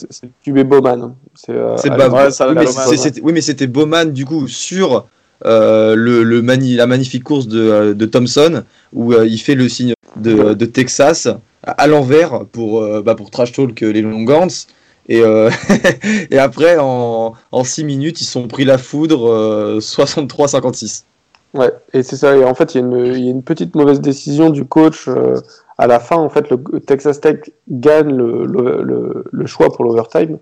[1.34, 2.30] c'est Bowman.
[2.30, 5.06] C'est oui, mais c'était Bowman du coup sur
[5.44, 9.92] euh, le, la magnifique course de, euh, de Thompson où euh, il fait le signe
[10.16, 11.28] de, de Texas
[11.62, 14.66] à, l'envers pour, bah, pour trash talk les Longhorns.
[15.08, 15.20] Et,
[16.30, 21.04] et après, en, en 6 minutes, ils sont pris la foudre euh, 63-56.
[21.54, 22.36] Ouais, et c'est ça.
[22.36, 22.84] Et en fait, il y,
[23.28, 25.08] a une- petite mauvaise décision du coach
[25.78, 26.16] à la fin.
[26.16, 30.38] En fait, le Texas Tech gagne le, le, le choix pour l'overtime.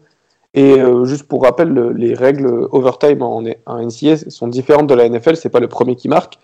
[0.55, 4.95] Et euh, juste pour rappel, le- les règles overtime en, en NCA sont différentes de
[4.95, 5.37] la NFL.
[5.37, 6.38] C'est pas le premier qui marque.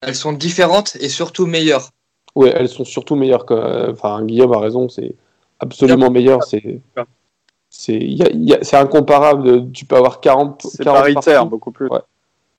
[0.00, 1.88] Elles sont différentes et surtout meilleures.
[2.34, 3.92] Ouais, elles sont surtout meilleures que.
[3.92, 5.14] Enfin, Guillaume a raison, c'est
[5.60, 6.42] absolument meilleur.
[6.42, 6.80] C'est.
[7.70, 9.70] C'est il y a- il y a- c'est incomparable.
[9.72, 10.62] tu peux avoir 40.
[10.68, 11.50] C'est 40 paritaire, partout.
[11.50, 11.88] beaucoup plus.
[11.88, 12.00] Ouais.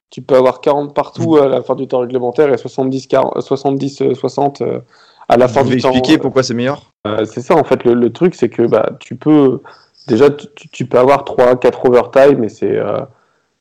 [0.09, 4.01] Tu peux avoir 40 partout à la fin du temps réglementaire et 70, 40, 70
[4.01, 4.79] euh, 60 euh,
[5.27, 5.91] à la fin Vous du temps.
[5.91, 6.91] expliquer pourquoi c'est meilleur?
[7.07, 9.61] Euh, c'est ça en fait le, le truc, c'est que bah, tu peux
[10.07, 13.01] déjà tu, peux avoir 3 4 overtime c'est euh,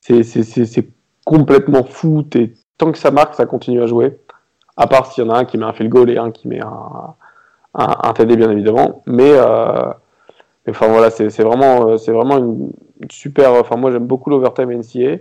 [0.00, 0.88] c'est- c'est
[1.24, 2.24] complètement fou.
[2.78, 4.18] Tant que ça marque, ça continue à jouer.
[4.76, 6.48] À part s'il y en a un qui met un field goal et un qui
[6.48, 7.14] met un,
[7.74, 9.02] un, TD bien évidemment.
[9.06, 9.92] Mais euh,
[10.66, 12.72] mais enfin voilà, c'est vraiment euh, vraiment une
[13.10, 13.52] super.
[13.54, 15.18] Enfin moi j'aime beaucoup l'overtime NCA.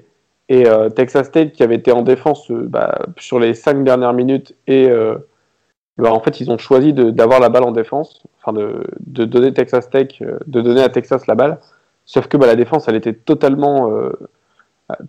[0.50, 4.90] Et Texas State qui avait été en défense bah, sur les 5 dernières minutes et
[6.00, 9.26] euh, bah, en fait, ils ont choisi d'avoir la balle en défense, enfin de, de
[9.26, 11.60] donner Texas Tech, euh, de donner à Texas la balle.
[12.06, 14.12] Sauf que bah, la défense, elle était totalement, euh,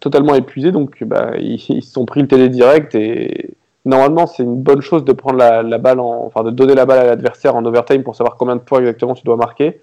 [0.01, 4.42] totalement épuisée, donc bah, ils ils se sont pris le télé direct et normalement, c'est
[4.42, 7.07] une bonne chose de prendre la, la balle, en, enfin de donner la balle à
[7.07, 9.81] l'adversaire en overtime pour savoir combien de points exactement tu dois marquer.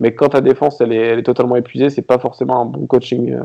[0.00, 2.86] Mais quand ta défense, elle est, elle est totalement épuisée, c'est pas forcément un bon
[2.86, 3.44] coaching euh,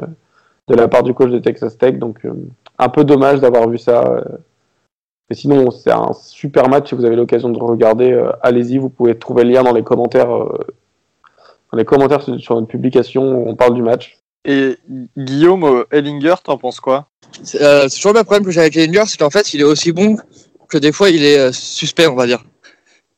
[0.68, 2.34] de la part du coach de Texas Tech, donc euh,
[2.78, 4.24] un peu dommage d'avoir vu ça.
[5.30, 6.90] Mais sinon, c'est un super match.
[6.90, 8.78] Si vous avez l'occasion de regarder, euh, allez-y.
[8.80, 10.50] Vous pouvez trouver le lien dans les commentaires, euh,
[11.72, 14.18] dans les commentaires sur sur notre publication où on parle du match.
[14.46, 14.78] Et
[15.18, 17.08] Guillaume euh, Ellinger, t'en penses quoi?
[17.44, 19.62] C'est euh, c'est toujours le même problème que j'ai avec Ellinger, c'est qu'en fait, il
[19.62, 20.18] est aussi bon
[20.68, 22.44] que des fois, il est euh, suspect, on va dire.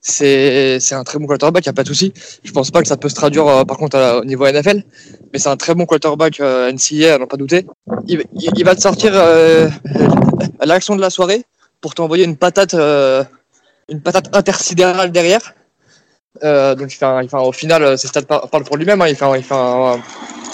[0.04, 2.12] C'est c'est un très bon quarterback, il n'y a pas de souci.
[2.44, 4.84] Je pense pas que ça peut se traduire euh, par contre à- au niveau NFL,
[5.32, 7.68] mais c'est un très bon quarterback euh, NCA, à n'en pas douter.
[8.08, 9.70] Il, il- il va te sortir euh,
[10.60, 11.44] à l'action de la soirée
[11.82, 13.24] pour t'envoyer une patate, euh,
[13.90, 15.54] une patate intersidérale derrière.
[16.44, 18.64] Euh, donc il fait, un- il fait un- au final, euh, ses stats par- parlent
[18.64, 19.02] pour lui-même.
[19.02, 19.08] hein.
[19.08, 19.98] il, fait un- il, fait un-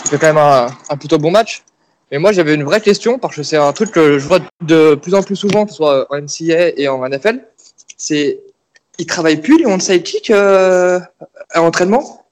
[0.05, 1.63] il fait quand même un, un plutôt bon match.
[2.11, 4.95] Mais moi, j'avais une vraie question parce que c'est un truc que je vois de
[4.95, 7.41] plus en plus souvent, que ce soit en NCA et en NFL.
[7.97, 8.39] C'est,
[8.97, 10.99] ils travaillent plus les onside kicks euh,
[11.51, 12.25] à l'entraînement?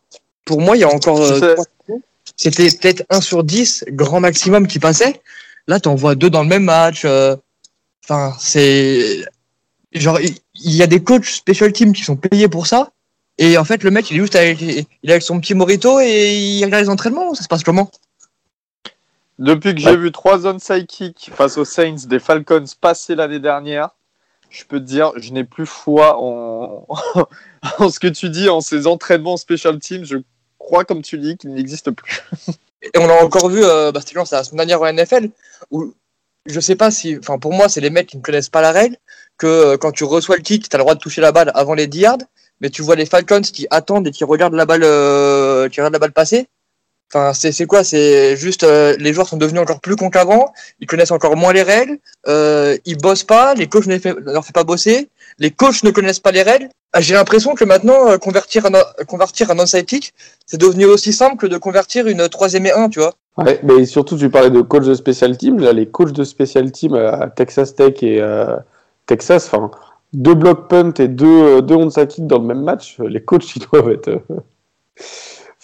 [0.46, 1.56] Pour moi, il y a encore euh,
[1.88, 2.02] Tu
[2.38, 5.22] c'était peut-être 1 sur 10 grand maximum qui passait.
[5.68, 7.04] Là, t'en vois deux dans le même match.
[7.06, 7.36] euh,
[8.08, 9.26] Enfin, c'est
[9.94, 12.92] genre il y a des coachs special team qui sont payés pour ça.
[13.38, 16.00] Et en fait, le mec, il est juste avec, il est avec son petit morito
[16.00, 17.34] et il regarde les entraînements.
[17.34, 17.92] Ça se passe comment?
[19.40, 23.90] Depuis que j'ai vu trois zones psychiques face aux Saints des Falcons passer l'année dernière,
[24.50, 26.88] je peux te dire, je n'ai plus foi en...
[27.80, 30.06] en ce que tu dis, en ces entraînements special teams.
[30.06, 30.18] Je
[30.60, 32.22] crois, comme tu dis, qu'il n'existe plus.
[32.84, 35.30] Et on l'a encore vu, euh, bah, c'était la semaine dernière en NFL,
[35.72, 35.94] où
[36.46, 38.72] je sais pas si, enfin pour moi, c'est les mecs qui ne connaissent pas la
[38.72, 38.98] règle,
[39.38, 41.52] que euh, quand tu reçois le kick, tu as le droit de toucher la balle
[41.56, 42.18] avant les 10 yards,
[42.62, 45.94] mais tu vois les Falcons qui attendent et qui regardent la balle, euh, qui regardent
[45.94, 46.48] la balle passer.
[47.14, 47.84] Enfin, c'est quoi?
[47.84, 51.54] C'est juste euh, les joueurs sont devenus encore plus cons qu'avant, ils connaissent encore moins
[51.54, 53.98] les règles, euh, ils bossent pas, les coachs ne
[54.32, 56.68] leur font pas bosser, les coachs ne connaissent pas les règles.
[56.94, 60.14] Ah, J'ai l'impression que maintenant, euh, convertir un, convertir un kick,
[60.46, 63.14] c'est devenu aussi simple que de convertir une troisième et un, tu vois.
[63.38, 65.60] Ouais, mais surtout, tu parlais de coach de special team.
[65.60, 68.22] Là, les coachs de special team à Texas Tech et
[69.06, 69.72] Texas, enfin,
[70.14, 73.66] deux block punt et deux, deux onside kick dans le même match, les coachs, ils
[73.72, 74.22] doivent être.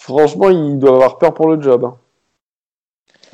[0.02, 1.84] Franchement, ils doivent avoir peur pour le job.
[1.84, 1.96] hein.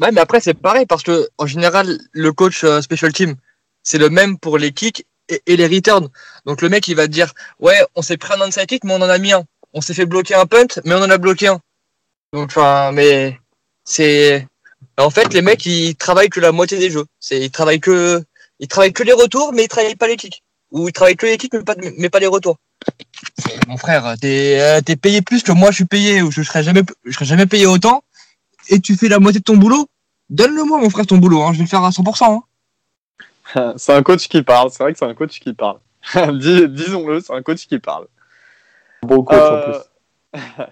[0.00, 3.36] Ouais, mais après, c'est pareil parce que, en général, le coach euh, special team,
[3.82, 6.10] c'est le même pour les kicks et, les returns.
[6.44, 8.96] Donc, le mec, il va dire, ouais, on s'est pris un onside kick, mais on
[8.96, 9.44] en a mis un.
[9.72, 11.58] On s'est fait bloquer un punt, mais on en a bloqué un.
[12.34, 13.38] Donc, enfin, mais
[13.84, 14.46] c'est,
[14.98, 17.06] en fait, les mecs, ils travaillent que la moitié des jeux.
[17.30, 18.22] Ils travaillent que,
[18.60, 20.42] ils travaillent que les retours, mais ils travaillent pas les kicks.
[20.72, 22.58] Ou ils travaillent que les kicks, mais pas, mais pas les retours.
[23.66, 26.62] Mon frère, t'es, euh, t'es payé plus que moi, je suis payé, ou je serais
[26.62, 28.02] jamais, je serais jamais payé autant
[28.70, 29.88] et tu fais la moitié de ton boulot,
[30.30, 31.42] donne-le-moi, mon frère, ton boulot.
[31.42, 31.52] Hein.
[31.52, 32.42] Je vais le faire à 100%.
[33.54, 33.74] Hein.
[33.76, 34.70] c'est un coach qui parle.
[34.70, 35.78] C'est vrai que c'est un coach qui parle.
[36.38, 38.06] Dis- Disons-le, c'est un coach qui parle.
[39.02, 39.78] Bon coach en Euh,
[40.32, 40.40] plus.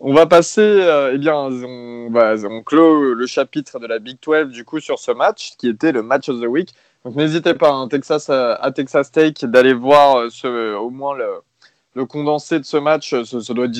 [0.00, 4.16] On va passer, euh, eh bien, on, va, on clôt le chapitre de la Big
[4.22, 6.72] 12 du coup sur ce match qui était le match of the week.
[7.08, 11.16] Donc n'hésitez pas hein, Texas, euh, à Texas Tech d'aller voir euh, ce, au moins
[11.16, 13.14] le, condensé de ce match.
[13.22, 13.70] Ça doit être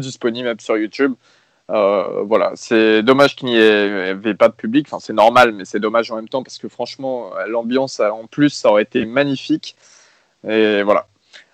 [0.00, 1.12] disponible sur YouTube.
[1.68, 4.86] Euh, voilà, c'est dommage qu'il n'y ait- avait pas de public.
[4.88, 8.08] Enfin, c'est normal, mais c'est dommage en même temps parce que franchement, euh, l'ambiance euh,
[8.08, 9.76] en plus, ça aurait été magnifique.
[10.48, 11.06] Et voilà.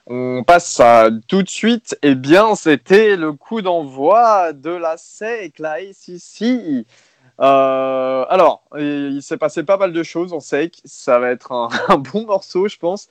[0.06, 0.80] On passe
[1.26, 1.98] tout de suite.
[2.02, 6.86] Eh bien, c'était le coup d'envoi de la SEC, la SEC.
[7.40, 10.80] Euh, alors, il s'est passé pas mal de choses en SEC.
[10.84, 11.52] Ça va être
[11.88, 13.08] un, bon morceau, je pense.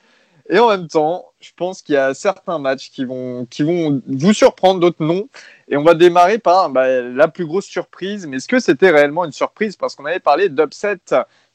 [0.49, 4.01] Et en même temps, je pense qu'il y a certains matchs qui vont, qui vont
[4.07, 5.27] vous surprendre, d'autres non.
[5.67, 8.27] Et on va démarrer par bah, la plus grosse surprise.
[8.27, 9.75] Mais est-ce que c'était réellement une surprise?
[9.75, 10.97] Parce qu'on avait parlé d'upset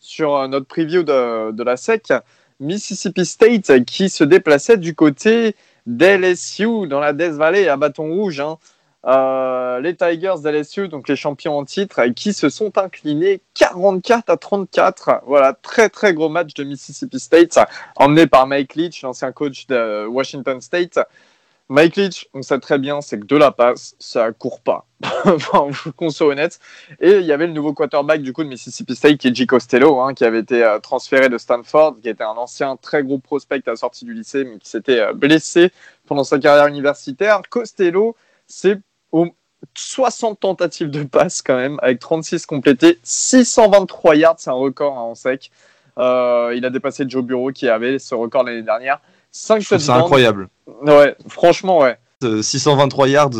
[0.01, 2.13] sur euh, notre preview de, de la SEC.
[2.59, 5.57] Mississippi State qui se déplaçait du côté
[5.87, 8.41] d'LSU dans la Death Valley à Bâton Rouge.
[8.41, 8.59] hein.
[9.07, 14.37] Euh, les Tigers d'LSU, donc les champions en titre, qui se sont inclinés 44 à
[14.37, 15.23] 34.
[15.27, 17.59] Voilà, très très gros match de Mississippi State,
[17.97, 20.99] emmené par Mike Leach, l'ancien coach de Washington State.
[21.71, 24.87] Mike Leach, on sait très bien, c'est que de la passe, ça court pas.
[25.25, 26.59] enfin, qu'on soit honnête.
[27.01, 29.47] Et il y avait le nouveau quarterback du coup de Mississippi State qui est.
[29.47, 33.19] Costello, hein, qui avait été euh, transféré de Stanford, qui était un ancien très gros
[33.19, 35.71] prospect à la sortie du lycée, mais qui s'était euh, blessé
[36.07, 37.41] pendant sa carrière universitaire.
[37.49, 38.17] Costello,
[38.49, 38.81] c'est
[39.13, 39.27] au
[39.75, 45.03] 60 tentatives de passe quand même, avec 36 complétés, 623 yards, c'est un record hein,
[45.03, 45.51] en sec.
[45.99, 49.01] Euh, il a dépassé Joe Bureau qui avait ce record l'année dernière.
[49.33, 50.05] 5 Je trouve ça touchdowns.
[50.05, 50.49] incroyable.
[50.83, 51.97] Ouais, franchement, ouais.
[52.25, 53.31] Euh, 623 yards,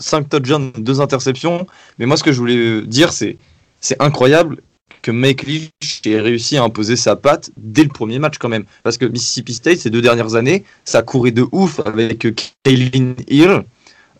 [0.00, 1.66] 5 touchdowns, 2 interceptions.
[1.98, 3.36] Mais moi, ce que je voulais dire, c'est
[3.80, 4.58] c'est incroyable
[5.02, 8.64] que Mike Leach ait réussi à imposer sa patte dès le premier match quand même.
[8.82, 12.26] Parce que Mississippi State, ces deux dernières années, ça courait de ouf avec
[12.64, 13.64] Kaylin Hill,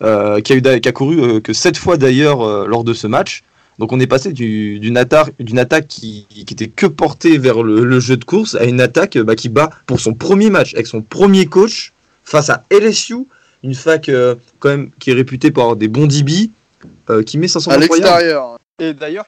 [0.02, 2.84] euh, qui, a eu, d'a- qui a couru euh, que 7 fois d'ailleurs euh, lors
[2.84, 3.42] de ce match.
[3.78, 5.32] Donc on est passé du- d'une attaque,
[5.88, 9.34] qui, qui était que portée vers le, le jeu de course à une attaque bah,
[9.34, 13.26] qui bat pour son premier match avec son premier coach face à LSU,
[13.62, 16.50] une fac euh, quand même qui est réputée pour avoir des bons DB,
[17.10, 18.58] euh, qui met 500 à l'extérieur.
[18.80, 19.26] Et d'ailleurs,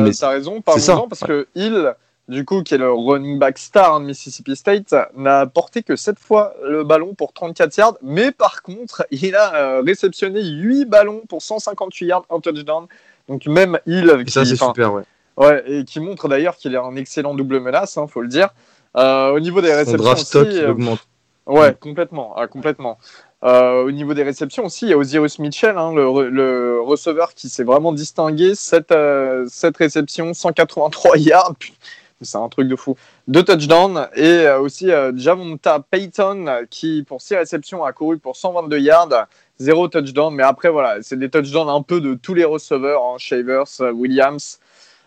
[0.00, 0.62] mais t'as raison, ça.
[0.92, 1.92] parlons-en, parce que il,
[2.28, 6.18] du coup, qui est le running back star de Mississippi State, n'a porté que 7
[6.18, 11.22] fois le ballon pour 34 yards, mais par contre, il a euh, réceptionné 8 ballons
[11.28, 12.86] pour 158 yards, un touchdown.
[13.28, 15.02] Donc même il, Et ça c'est super, ouais.
[15.36, 18.48] ouais, et qui montre d'ailleurs qu'il est un excellent double menace, hein, faut le dire.
[18.96, 21.00] Euh, au niveau des réceptions draft stock aussi, il euh, augmente.
[21.46, 21.74] Ouais, Mm.
[21.76, 22.98] complètement, ah, complètement.
[23.44, 26.80] Euh, au niveau des réceptions aussi, il y a Osiris Mitchell, hein, le, re- le
[26.82, 28.54] receveur qui s'est vraiment distingué.
[28.54, 28.92] 7,
[29.78, 31.54] réceptions, 183 yards.
[32.20, 32.96] C'est un truc de fou.
[33.28, 34.08] Deux touchdowns.
[34.14, 39.26] Et euh, aussi euh, Javonta Payton qui, pour 6 réceptions, a couru pour 122 yards.
[39.58, 40.34] Zéro touchdown.
[40.34, 43.02] Mais après, voilà, c'est des touchdowns un peu de tous les receveurs.
[43.04, 44.58] Hein, Shavers, euh, Williams.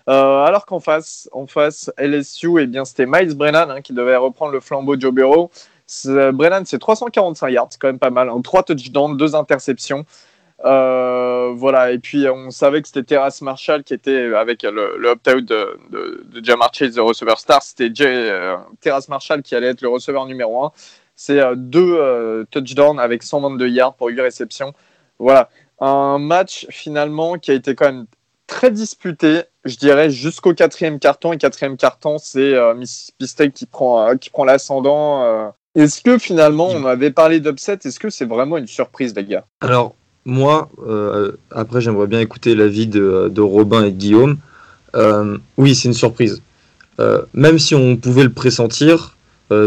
[0.07, 4.51] Alors qu'en face, en face, LSU, eh bien, c'était Miles Brennan hein, qui devait reprendre
[4.51, 5.51] le flambeau de Joe Burrow.
[6.33, 8.27] Brennan, c'est 345 yards, c'est quand même pas mal.
[8.27, 8.41] Hein.
[8.41, 10.05] 3 touchdowns, 2 interceptions.
[10.63, 15.09] Euh, voilà, et puis on savait que c'était Terrace Marshall qui était avec le, le
[15.09, 17.63] opt-out de, de, de Jamar Chase, le receveur star.
[17.63, 20.71] C'était euh, Terrace Marshall qui allait être le receveur numéro 1.
[21.15, 24.73] C'est euh, deux euh, touchdowns avec 122 yards pour 8 réceptions.
[25.19, 28.05] Voilà, un match finalement qui a été quand même
[28.47, 31.33] très disputé, je dirais, jusqu'au quatrième carton.
[31.33, 35.23] Et quatrième carton, c'est euh, Mississippi State qui prend, euh, qui prend l'ascendant.
[35.23, 35.47] euh.
[35.73, 39.45] Est-ce que finalement, on avait parlé d'upset, est-ce que c'est vraiment une surprise, les gars?
[39.61, 39.95] Alors,
[40.25, 44.37] moi, euh, après, j'aimerais bien écouter l'avis de, de Robin et Guillaume.
[44.95, 46.41] Euh, oui, c'est une surprise.
[46.99, 49.15] Euh, même si on pouvait le pressentir,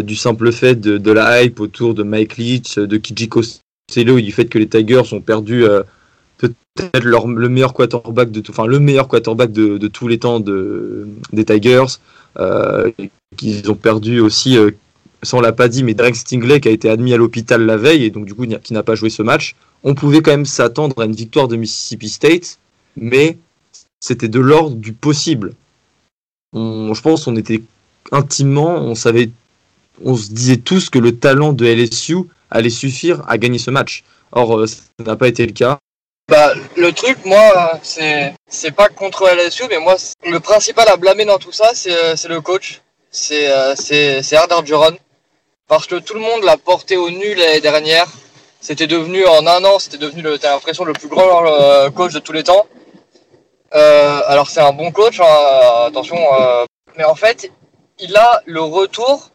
[0.02, 3.42] du simple fait de, la hype autour de Mike Leach, de Kijiko
[3.86, 5.62] Costello et du fait que les Tigers ont perdu
[6.38, 11.98] peut-être le meilleur quarterback de le meilleur quarterback de, tous les temps de, des Tigers,
[13.36, 14.56] qu'ils ont perdu aussi,
[15.24, 17.76] ça on l'a pas dit, mais Derek Stingley qui a été admis à l'hôpital la
[17.76, 20.46] veille et donc du coup qui n'a pas joué ce match on pouvait quand même
[20.46, 22.58] s'attendre à une victoire de Mississippi State,
[22.96, 23.36] mais
[24.00, 25.52] c'était de l'ordre du possible.
[26.54, 27.62] Je pense qu'on était
[28.10, 29.30] intimement, on savait,
[30.02, 32.16] on se disait tous que le talent de LSU
[32.50, 34.04] allait suffire à gagner ce match.
[34.32, 35.78] Or, euh, ça n'a pas été le cas.
[36.28, 41.26] Bah, le truc, moi, c'est c'est pas contre LSU, mais moi, le principal à blâmer
[41.26, 42.80] dans tout ça, c'est euh, c'est le coach.
[43.10, 44.96] C'est euh, c'est c'est Ard Orgeron.
[45.68, 48.06] Parce que tout le monde l'a porté au nu l'année dernière.
[48.60, 52.18] C'était devenu, en un an, c'était devenu, t'as l'impression, le plus grand euh, coach de
[52.18, 52.66] tous les temps.
[53.74, 56.16] Euh, alors, c'est un bon coach, hein, attention.
[56.16, 56.64] euh,
[56.96, 57.50] mais en fait,
[57.98, 59.30] il a le retour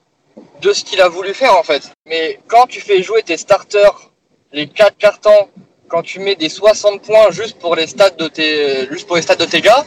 [0.62, 1.92] de ce qu'il a voulu faire, en fait.
[2.06, 4.10] Mais quand tu fais jouer tes starters
[4.52, 5.50] les quatre cartons
[5.88, 9.22] quand tu mets des 60 points juste pour les stats de tes, juste pour les
[9.22, 9.86] stats de tes gars,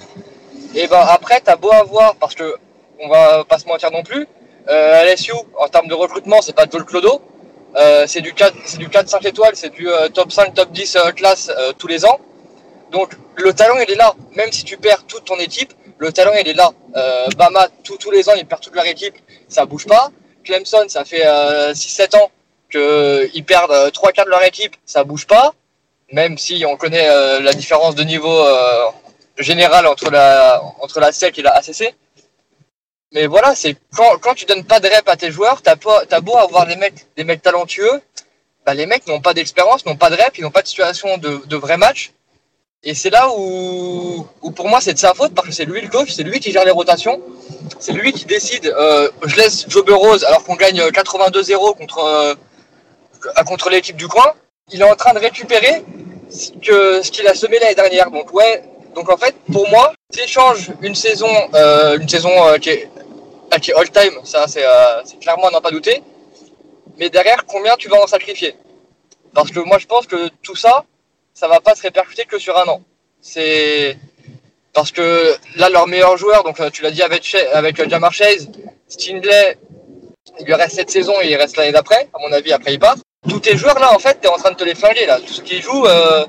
[0.74, 2.56] et ben après t'as beau avoir, parce que
[3.00, 4.26] on va pas se mentir non plus,
[4.68, 7.20] euh, LSU en termes de recrutement c'est pas Joel Clodo,
[7.76, 10.96] euh, c'est du 4, c'est du 4-5 étoiles, c'est du euh, top 5, top 10
[10.96, 12.20] euh, classe euh, tous les ans.
[12.90, 16.32] Donc le talent il est là, même si tu perds toute ton équipe, le talent
[16.40, 16.70] il est là.
[16.96, 19.14] Euh, Bama tous tous les ans ils perdent toute leur équipe,
[19.48, 20.10] ça bouge pas.
[20.44, 22.30] Clemson ça fait euh, 6-7 ans
[22.70, 25.54] qu'ils perdent euh, 3-4 de leur équipe, ça bouge pas
[26.10, 27.08] même si on connaît
[27.40, 28.44] la différence de niveau
[29.38, 31.94] général entre la, entre la SEC et la ACC.
[33.14, 36.04] Mais voilà, c'est quand, quand tu donnes pas de rep à tes joueurs, t'as pas-
[36.08, 38.00] t'as beau avoir des mecs, des mecs talentueux,
[38.64, 41.18] bah les mecs n'ont pas d'expérience, n'ont pas de rep, ils n'ont pas de situation
[41.18, 42.12] de, de vrai match.
[42.84, 45.80] Et c'est là où, où pour moi c'est de sa faute parce que c'est lui
[45.82, 47.20] le coach, c'est lui qui gère les rotations,
[47.78, 48.66] c'est lui qui décide.
[48.66, 52.34] euh, je laisse Joe Burrows alors qu'on gagne 82-0 contre euh,
[53.46, 54.32] contre l'équipe du coin.
[54.72, 55.84] Il est en train de récupérer
[56.30, 58.10] ce qu'il a semé l'année dernière.
[58.10, 58.62] Donc ouais,
[58.96, 62.88] donc en fait pour moi, s'il change une saison, euh, une saison euh, qui est
[63.52, 66.02] euh, qui est all time, ça c'est euh, clairement à n'en pas douter.
[66.98, 68.54] Mais derrière, combien tu vas en sacrifier?
[69.34, 70.84] Parce que moi je pense que tout ça,
[71.34, 72.82] ça va pas se répercuter que sur un an.
[73.20, 73.96] C'est
[74.72, 78.12] parce que là leur meilleur joueur, donc euh, tu l'as dit avec avec euh, Jamar
[78.12, 78.48] Chase,
[78.88, 79.58] Stingley,
[80.40, 82.08] il lui reste cette saison et il reste l'année d'après.
[82.14, 82.96] À mon avis, après il part
[83.28, 85.34] tous tes joueurs là en fait t'es en train de te les flinguer là tous
[85.34, 86.26] ceux qui jouent euh,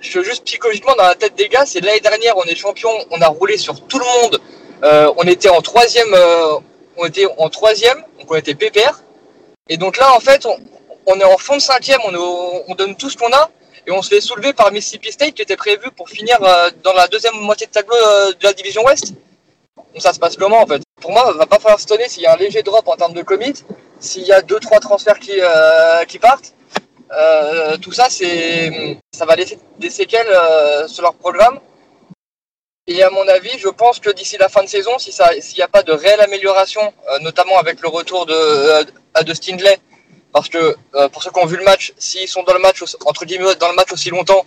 [0.00, 3.20] je juste psychologiquement dans la tête des gars c'est l'année dernière on est champion on
[3.20, 4.40] a roulé sur tout le monde
[4.84, 6.56] Euh, on était en troisième euh,
[6.96, 9.00] on était en troisième donc on était pépère
[9.68, 10.44] et donc là en fait
[11.06, 13.48] on, est en fond de cinquième on, donne tout ce qu'on a
[13.86, 16.94] et on se fait soulever par Mississippi State qui était prévu pour finir euh, dans
[16.94, 19.14] la deuxième moitié de tableau de la division Ouest
[19.76, 20.82] donc ça se passe comment en fait?
[21.00, 23.12] Pour moi, il va pas falloir se s'il y a un léger drop en termes
[23.12, 23.54] de commit,
[23.98, 25.32] s'il y a deux trois transferts qui,
[26.06, 26.54] qui partent.
[27.82, 30.32] Tout ça, c'est ça va laisser des séquelles
[30.86, 31.58] sur leur programme.
[32.88, 35.56] Et à mon avis, je pense que d'ici la fin de saison, si ça, s'il
[35.56, 38.82] n'y a pas de réelle amélioration, euh, notamment avec le retour de, euh,
[39.24, 39.78] de Stingley,
[40.32, 42.82] parce que euh, pour ceux qui ont vu le match, s'ils sont dans le match
[43.06, 44.44] entre guillemets dans le match aussi longtemps,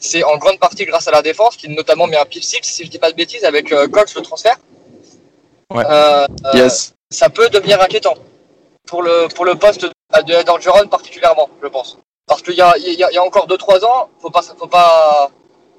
[0.00, 2.84] c'est en grande partie grâce à la défense, qui notamment met un pif six, si
[2.84, 4.56] je dis pas de bêtises, avec euh, Cox le transfert.
[5.70, 5.84] Ouais.
[6.54, 6.94] Yes.
[7.10, 8.14] ça peut devenir inquiétant
[8.86, 11.98] pour le pour le poste de particulièrement, je pense.
[12.26, 15.30] Parce qu'il y a, y, a, y a encore 2-3 ans, faut pas faut pas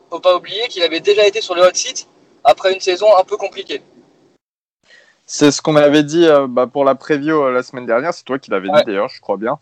[0.09, 2.07] faut pas oublier qu'il avait déjà été sur le hot seat
[2.43, 3.81] après une saison un peu compliquée.
[5.25, 8.13] C'est ce qu'on avait dit euh, bah, pour la preview euh, la semaine dernière.
[8.13, 8.77] C'est toi qui l'avais Ouais.
[8.79, 9.59] dit d'ailleurs, je crois bien.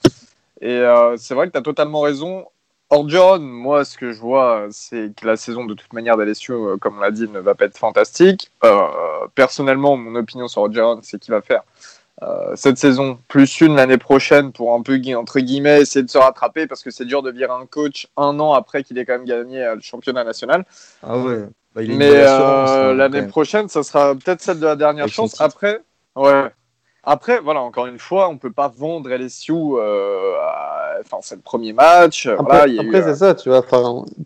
[0.62, 2.46] Et euh, c'est vrai que tu as totalement raison.
[2.92, 6.98] Orgeron, moi, ce que je vois, c'est que la saison, de toute manière, d'Alessio, comme
[6.98, 8.52] on l'a dit, ne va pas être fantastique.
[9.34, 11.64] Personnellement, mon opinion sur Orgeron, c'est qu'il va faire
[12.56, 16.68] cette saison plus une l'année prochaine pour un peu, entre guillemets, essayer de se rattraper
[16.68, 19.26] parce que c'est dur de virer un coach un an après qu'il ait quand même
[19.26, 20.66] gagné euh, le championnat national.
[21.04, 21.46] Ah ouais.
[21.74, 25.14] Bah, il Mais euh, hein, l'année prochaine, ça sera peut-être celle de la dernière Avec
[25.14, 25.40] chance.
[25.42, 25.82] Après,
[26.16, 26.46] ouais.
[27.04, 29.54] Après, voilà, encore une fois, on peut pas vendre LSU.
[29.54, 30.34] euh,
[31.02, 32.26] Enfin, c'est le premier match.
[32.26, 33.62] Après, voilà, eu, euh, c'est ça, tu vois.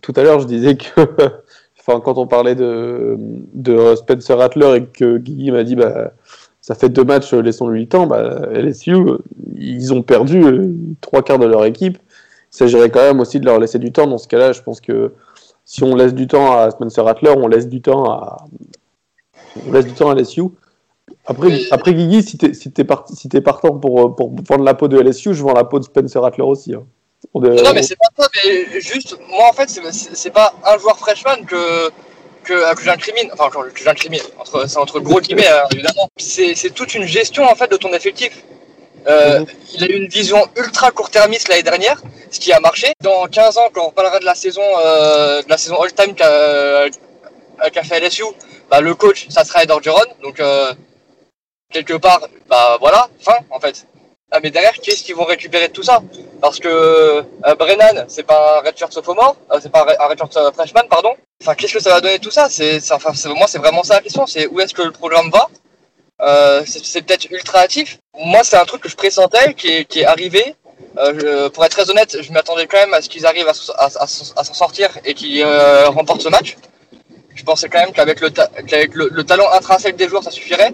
[0.01, 1.01] Tout à l'heure, je disais que,
[1.85, 6.11] quand on parlait de, de Spencer Rattler et que Guigui m'a dit, bah,
[6.69, 8.05] ça fait deux matchs, laissons-lui le temps.
[8.05, 8.95] Bah, LSU,
[9.57, 10.67] ils ont perdu euh,
[11.01, 11.97] trois quarts de leur équipe.
[12.53, 14.05] Il s'agirait quand même aussi de leur laisser du temps.
[14.05, 15.11] Dans ce cas-là, je pense que
[15.65, 18.45] si on laisse du temps à Spencer Rattler, on laisse du temps à,
[19.67, 20.43] on laisse du temps à LSU.
[21.25, 24.75] Après, après Guigui, si t'es si t'es parti, si t'es partant pour, pour vendre la
[24.75, 26.75] peau de LSU, je vends la peau de Spencer Rattler aussi.
[26.75, 26.83] hein.
[27.35, 30.97] Est- Non mais c'est pas ça, mais juste moi en fait c'est pas un joueur
[30.99, 31.89] freshman que
[32.49, 36.07] que, que j'incrimine, enfin que que j'incrimine, entre, c'est entre gros guillemets hein, évidemment.
[36.17, 38.33] C'est c'est toute une gestion en fait de ton effectif.
[39.07, 39.45] Euh, Mhm.
[39.73, 41.97] Il a eu une vision ultra court-termiste l'année dernière,
[42.31, 42.87] ce qui a marché.
[43.01, 46.85] Dans 15 ans, quand on parlera de la saison euh, de la saison all-time qu'a
[47.73, 48.25] qu'a fait LSU,
[48.69, 50.73] bah, le coach ça sera Ed Orgeron, donc euh,
[51.71, 53.85] quelque part bah voilà, fin en fait.
[54.31, 56.01] Ah mais derrière, qu'est-ce qu'ils vont récupérer de tout ça?
[56.39, 57.23] Parce que euh,
[57.57, 60.83] Brennan, c'est pas un redshirt sophomore, euh, c'est pas un re- un redshirt euh, freshman,
[60.89, 61.13] pardon.
[61.41, 62.47] Enfin, qu'est-ce que ça va donner tout ça?
[62.49, 64.27] C'est, enfin, moi, c'est vraiment ça la question.
[64.27, 65.47] C'est où est-ce que le programme va?
[66.21, 67.97] Euh, C'est, peut-être ultra actif.
[68.19, 70.55] Moi, c'est un truc que je pressentais, qui est, qui est arrivé.
[70.97, 73.53] Euh, je- pour être très honnête, je m'attendais quand même à ce qu'ils arrivent à,
[74.43, 76.55] s'en sortir et qu'ils euh, remportent ce match.
[77.35, 78.49] Je pensais quand même qu'avec le, ta-
[78.93, 80.73] le, le talent intrinsèque des joueurs, ça suffirait.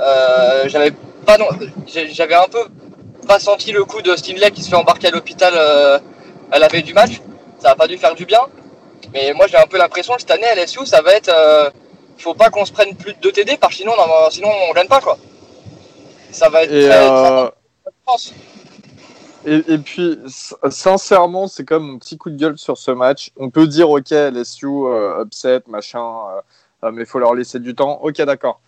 [0.00, 0.92] Euh, j'avais
[1.28, 1.48] pas non,
[1.86, 2.64] j'ai- j'avais un peu
[3.26, 5.98] pas senti le coup de Stinley qui se fait embarquer à l'hôpital euh,
[6.50, 7.20] à la veille du match.
[7.58, 8.40] Ça a pas dû faire du bien.
[9.12, 11.28] Mais moi j'ai un peu l'impression que cette année à LSU ça va être.
[11.28, 11.68] euh,
[12.16, 14.72] faut pas qu'on se prenne plus de 2 TD parce que sinon, non, sinon on
[14.72, 15.18] gagne pas quoi.
[16.32, 17.48] Ça va être Et, très, euh,
[19.46, 20.18] et, et puis,
[20.68, 23.30] sincèrement, c'est comme mon petit coup de gueule sur ce match.
[23.36, 26.02] On peut dire, ok, LSU, euh, upset, machin,
[26.82, 28.00] mais il faut leur laisser du temps.
[28.02, 28.60] Ok, d'accord.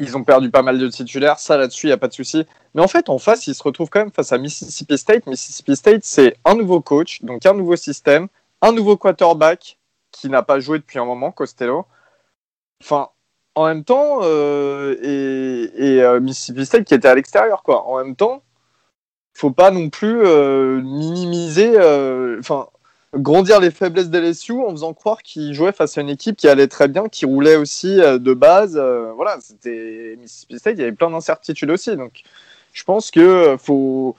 [0.00, 2.46] Ils ont perdu pas mal de titulaires, ça là-dessus, il n'y a pas de souci.
[2.74, 5.26] Mais en fait, en face, ils se retrouvent quand même face à Mississippi State.
[5.26, 8.28] Mississippi State, c'est un nouveau coach, donc un nouveau système,
[8.62, 9.78] un nouveau quarterback
[10.10, 11.86] qui n'a pas joué depuis un moment, Costello.
[12.82, 13.10] Enfin,
[13.54, 17.86] en même temps, euh, et, et, euh, Mississippi State qui était à l'extérieur, quoi.
[17.86, 18.42] En même temps,
[19.34, 21.76] faut pas non plus euh, minimiser,
[22.38, 22.68] enfin,
[23.16, 26.68] grandir les faiblesses d'LSU en faisant croire qu'ils jouaient face à une équipe qui allait
[26.68, 28.76] très bien, qui roulait aussi euh, de base.
[28.76, 31.96] euh, voilà, c'était Mississippi State, il y avait plein d'incertitudes aussi.
[31.96, 32.22] Donc,
[32.72, 34.16] je pense que euh, faut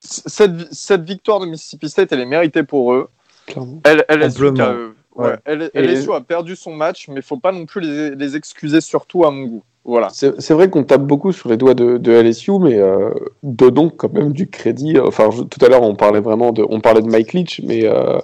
[0.00, 3.08] cette, cette victoire de Mississippi State, elle est méritée pour eux.
[3.46, 3.80] Clairement.
[3.84, 4.74] Elle, LSU, a,
[5.14, 5.70] ouais, Ouais.
[5.74, 9.30] LSU a perdu son match, mais faut pas non plus les, les excuser, surtout à
[9.30, 9.64] mon goût.
[9.86, 10.08] Voilà.
[10.10, 13.10] C'est vrai qu'on tape beaucoup sur les doigts de, LSU, mais euh,
[13.44, 14.98] donnons quand même du crédit.
[14.98, 18.18] Enfin, tout à l'heure, on parlait vraiment de, on parlait de Mike Leach, mais euh,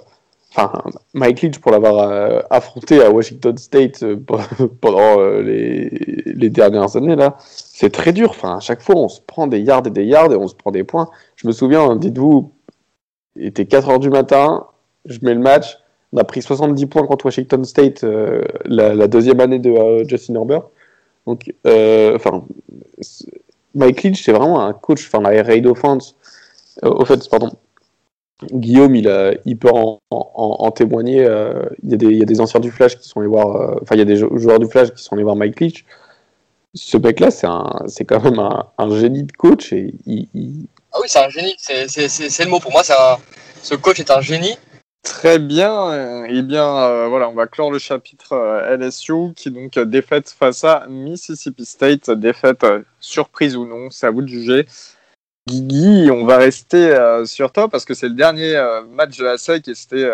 [0.51, 4.17] enfin, Mike Leach pour l'avoir euh, affronté à Washington State euh,
[4.81, 8.31] pendant les, dernières années là, c'est très dur.
[8.31, 10.55] Enfin, à chaque fois, on se prend des yards et des yards et on se
[10.55, 11.07] prend des points.
[11.37, 12.51] Je me souviens, dites-vous,
[13.37, 14.65] il était 4 heures du matin,
[15.05, 15.77] je mets le match,
[16.11, 18.05] on a pris 70 points contre Washington State
[18.65, 20.63] la, la deuxième année de Justin Herbert.
[21.25, 22.45] Donc, euh, enfin,
[23.75, 26.15] Mike Leach, c'est vraiment un coach, enfin, la raid offense,
[26.83, 27.51] euh, offense, pardon.
[28.51, 31.23] Guillaume, il, peut en, témoigner.
[31.23, 34.05] euh, il, y a des, anciens du Flash qui sont allés voir, il y a
[34.05, 35.85] des jou- joueurs du Flash qui sont allés voir Mike Leach.
[36.73, 40.27] Ce mec-là, c'est quand même un, génie de coach et il,
[40.91, 41.55] Ah oui, c'est un génie.
[41.57, 42.81] C'est, le mot pour moi.
[43.61, 44.57] Ce coach est un génie.
[45.03, 46.25] Très bien.
[46.29, 50.29] Eh bien, euh, voilà, on va clore le chapitre euh, LSU qui donc euh, défaite
[50.29, 52.09] face à Mississippi State.
[52.09, 52.65] Défaite
[53.01, 54.65] surprise ou non, c'est à vous de juger.
[55.47, 56.95] Guigui, on va rester
[57.25, 58.55] sur toi parce que c'est le dernier
[58.89, 60.09] match de la SEC et c'était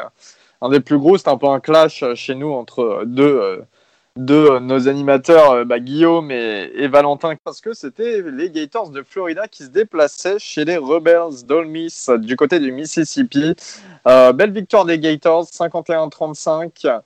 [0.60, 1.18] un des plus gros.
[1.18, 3.62] C'était un peu un clash chez nous entre deux,
[4.16, 9.48] de nos animateurs euh, bah, Guillaume et, Valentin parce que c'était les Gators de Florida
[9.48, 13.56] qui se déplaçaient chez les Rebels d'Olmis du côté du Mississippi.
[14.08, 17.02] Euh, belle victoire des Gators, 51-35.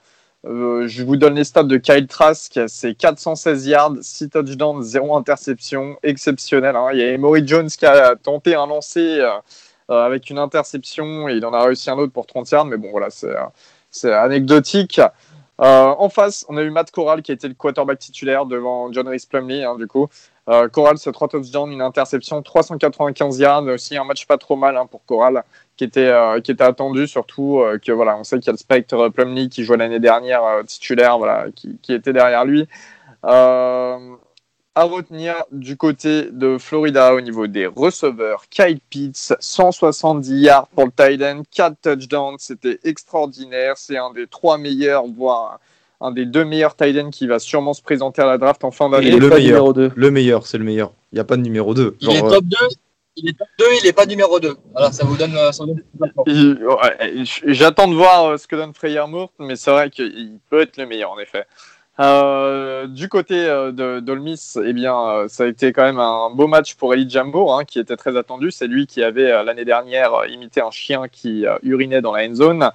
[0.45, 5.15] Euh, je vous donne les stats de Kyle Trask, c'est 416 yards, 6 touchdowns, 0
[5.15, 6.75] interception, exceptionnel.
[6.75, 6.89] Hein.
[6.93, 11.33] Il y a Emory Jones qui a tenté un lancer euh, avec une interception et
[11.33, 13.07] il en a réussi un autre pour 30 yards, mais bon voilà,
[13.89, 14.99] c'est anecdotique.
[15.63, 18.91] Euh, en face, on a eu Matt Corral qui a été le quarterback titulaire devant
[18.91, 20.09] John Rhys Plumley, hein, du coup.
[20.49, 24.75] Euh, Corral, c'est 3 touchdowns, une interception, 395 yards, aussi un match pas trop mal
[24.75, 25.43] hein, pour Corral,
[25.77, 29.47] qui était, euh, attendu, surtout que voilà, on sait qu'il y a le Spectre Plumley
[29.47, 32.67] qui jouait l'année dernière titulaire, voilà, qui, était derrière lui.
[34.75, 38.45] À retenir du côté de Florida au niveau des receveurs.
[38.49, 43.77] Kyle Pitts, 170 yards pour le tight end, 4 touchdowns, c'était extraordinaire.
[43.77, 45.59] C'est un des trois meilleurs, voire
[46.01, 48.71] un des deux meilleurs tight ends qui va sûrement se présenter à la draft en
[48.71, 49.11] fin d'année.
[49.11, 50.91] Le meilleur, le meilleur, c'est le meilleur.
[51.11, 51.97] Il n'y a pas de numéro 2.
[52.01, 52.57] Il est top 2.
[53.15, 54.57] Il est top 2, il n'est pas numéro 2.
[54.75, 55.37] Alors ça vous donne.
[55.51, 55.83] Ça donne...
[57.45, 61.11] J'attends de voir ce que donne Freyermurt, mais c'est vrai qu'il peut être le meilleur
[61.11, 61.45] en effet.
[61.99, 66.31] Euh, du côté euh, de d'Olmis, eh bien, euh, ça a été quand même un
[66.31, 68.49] beau match pour Eli Jambour, hein, qui était très attendu.
[68.49, 72.71] C'est lui qui avait l'année dernière imité un chien qui urinait dans la end zone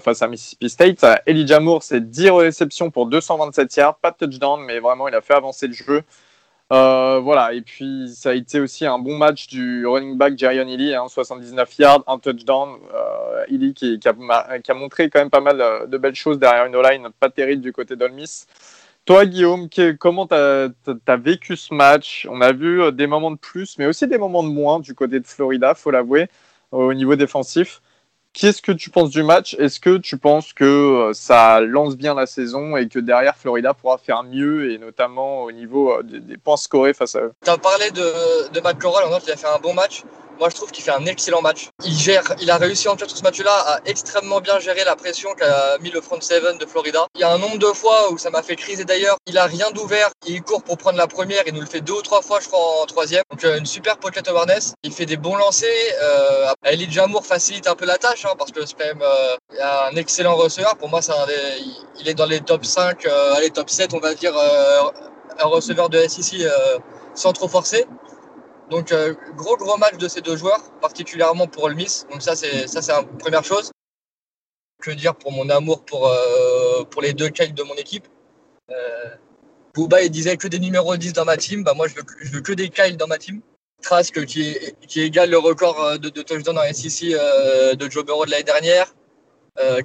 [0.00, 1.04] face à Mississippi State.
[1.26, 5.20] Eli Jamour, c'est 10 réceptions pour 227 yards, pas de touchdown, mais vraiment, il a
[5.20, 6.02] fait avancer le jeu.
[6.72, 10.68] Euh, voilà, et puis ça a été aussi un bon match du running back Jerion
[10.68, 12.78] Illy, hein, 79 yards, un touchdown.
[12.94, 17.08] Euh, Illy qui, a, montré quand même pas mal de belles choses derrière une line
[17.18, 18.46] pas terrible du côté d'Olmis.
[19.04, 20.68] Toi, Guillaume, que, comment tu as,
[21.06, 22.28] as, vécu ce match?
[22.30, 24.94] On a vu euh, des moments de plus, mais aussi des moments de moins du
[24.94, 26.28] côté de Florida, faut l'avouer,
[26.70, 27.82] au niveau défensif.
[28.32, 29.54] Qu'est-ce que tu penses du match?
[29.58, 33.74] Est-ce que tu penses que euh, ça lance bien la saison et que derrière Florida
[33.74, 37.32] pourra faire mieux et notamment au niveau euh, des, points scorés face à eux?
[37.44, 40.04] Tu as parlé de, de Matt Corral, en a fait un bon match.
[40.40, 41.68] Moi, je trouve qu'il fait un excellent match.
[41.84, 44.96] Il gère, il a réussi en fait sur ce match-là à extrêmement bien gérer la
[44.96, 47.06] pression qu'a mis le front seven de Florida.
[47.14, 49.16] Il y a un nombre de fois où ça m'a fait criser d'ailleurs.
[49.26, 50.10] Il a rien d'ouvert.
[50.26, 51.42] Il court pour prendre la première.
[51.46, 53.22] Il nous le fait deux ou trois fois, je crois, en troisième.
[53.30, 54.74] Donc une super pocket awareness.
[54.82, 55.68] Il fait des bons lancers.
[56.02, 56.46] Euh,
[56.90, 59.36] Jamour facilite un peu la tâche hein, parce que c'est quand même euh,
[59.90, 60.76] un excellent receveur.
[60.76, 61.12] Pour moi, c'est
[62.00, 64.90] il est dans les top 5, euh, allez top 7, on va dire, euh,
[65.38, 66.78] un receveur de SEC euh,
[67.14, 67.86] sans trop forcer.
[68.70, 72.06] Donc euh, gros gros match de ces deux joueurs, particulièrement pour le Miss.
[72.10, 73.72] Donc ça c'est la première chose.
[74.80, 78.06] Que dire pour mon amour pour euh, pour les deux Kyle de mon équipe?
[78.70, 79.10] Euh,
[79.74, 82.30] Bouba il disait que des numéros 10 dans ma team, bah moi je veux je
[82.30, 83.40] veux que des Kyle dans ma team.
[83.82, 84.56] Trask qui
[84.86, 88.94] qui égale le record de, touchdown en SEC de Joe Burrow de l'année dernière.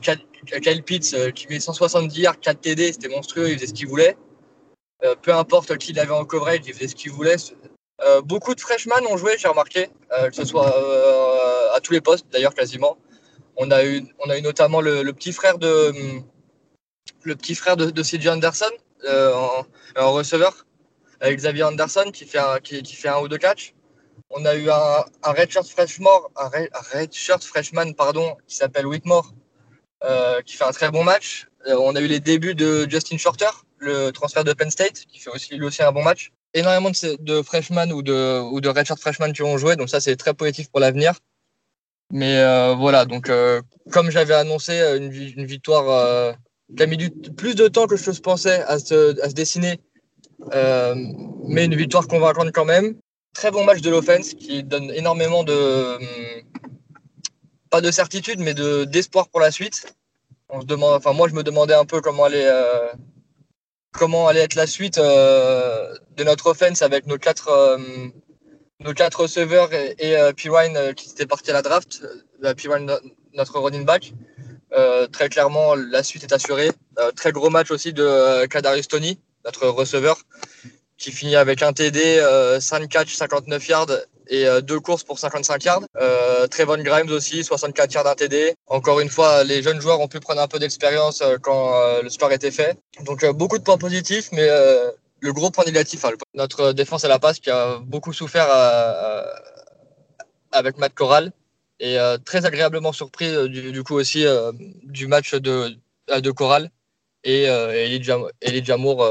[0.01, 4.15] Kyle Pitts qui met 170 yards, 4 TD, c'était monstrueux, il faisait ce qu'il voulait.
[5.21, 7.38] peu importe qui il avait en coverage, il faisait ce qu'il voulait.
[8.06, 11.91] Euh, beaucoup de freshmen ont joué, j'ai remarqué, euh, que ce soit euh, à tous
[11.91, 12.97] les postes d'ailleurs quasiment.
[13.58, 14.03] On a eu,
[14.43, 15.91] notamment le, petit frère de
[17.24, 18.70] le petit CJ Anderson
[19.08, 19.66] en,
[19.97, 20.68] en, receveur,
[21.22, 22.84] avec Xavier Anderson qui fait un, qui,
[23.22, 23.74] ou deux catch.
[24.30, 26.20] On a eu un, un redshirt freshman,
[26.93, 29.34] redshirt freshman pardon, qui s'appelle Whitmore,
[30.45, 31.47] qui fait un très bon match.
[31.66, 35.32] on a eu les débuts de Justin Shorter, le transfert de Penn State, qui fait
[35.32, 38.99] aussi lui aussi un bon match énormément de, de freshmen ou de, ou de redshirt
[38.99, 41.14] freshmen qui ont joué, donc ça c'est très positif pour l'avenir.
[42.12, 46.34] Mais euh, voilà, donc euh, comme j'avais annoncé, une, une victoire euh,
[46.76, 46.97] qui a mis
[47.36, 49.80] plus de temps que je pensais à se, à se dessiner,
[50.53, 50.95] euh,
[51.47, 52.95] mais une victoire convaincante quand même.
[53.34, 55.97] Très bon match de l'offense qui donne énormément de
[57.70, 59.93] pas de certitude, mais de d'espoir pour la suite.
[60.49, 62.47] On se demande, enfin moi je me demandais un peu comment aller
[63.91, 67.78] comment allait être la suite euh, de notre offense avec nos quatre, euh,
[68.80, 72.01] nos quatre receveurs et, et euh, Pirine qui était parti à la draft.
[72.57, 72.91] Pirine,
[73.34, 74.13] notre running back.
[75.11, 76.72] très clairement, la suite est assurée.
[77.16, 80.18] très gros match aussi de Kadarius Tony, notre receveur,
[80.97, 82.22] qui finit avec un TD,
[82.59, 83.88] 5 catch, 59 yards
[84.28, 85.82] et euh, deux courses pour 55 yards.
[85.97, 88.55] Euh, Trevon Grimes aussi, 64 yards d'un TD.
[88.68, 92.01] Encore une fois, les jeunes joueurs ont pu prendre un peu d'expérience euh, quand euh,
[92.01, 92.78] le sport était fait.
[93.05, 94.89] Donc euh, beaucoup de points positifs, mais euh,
[95.26, 98.47] le gros point négatif, hein, notre défense à la passe qui a beaucoup souffert
[100.51, 101.34] avec Matt Corral
[101.80, 104.26] et très agréablement surpris du, coup aussi
[104.84, 105.76] du match de,
[106.07, 106.69] de Corral
[107.23, 107.47] et
[108.01, 109.05] Jam Jamour.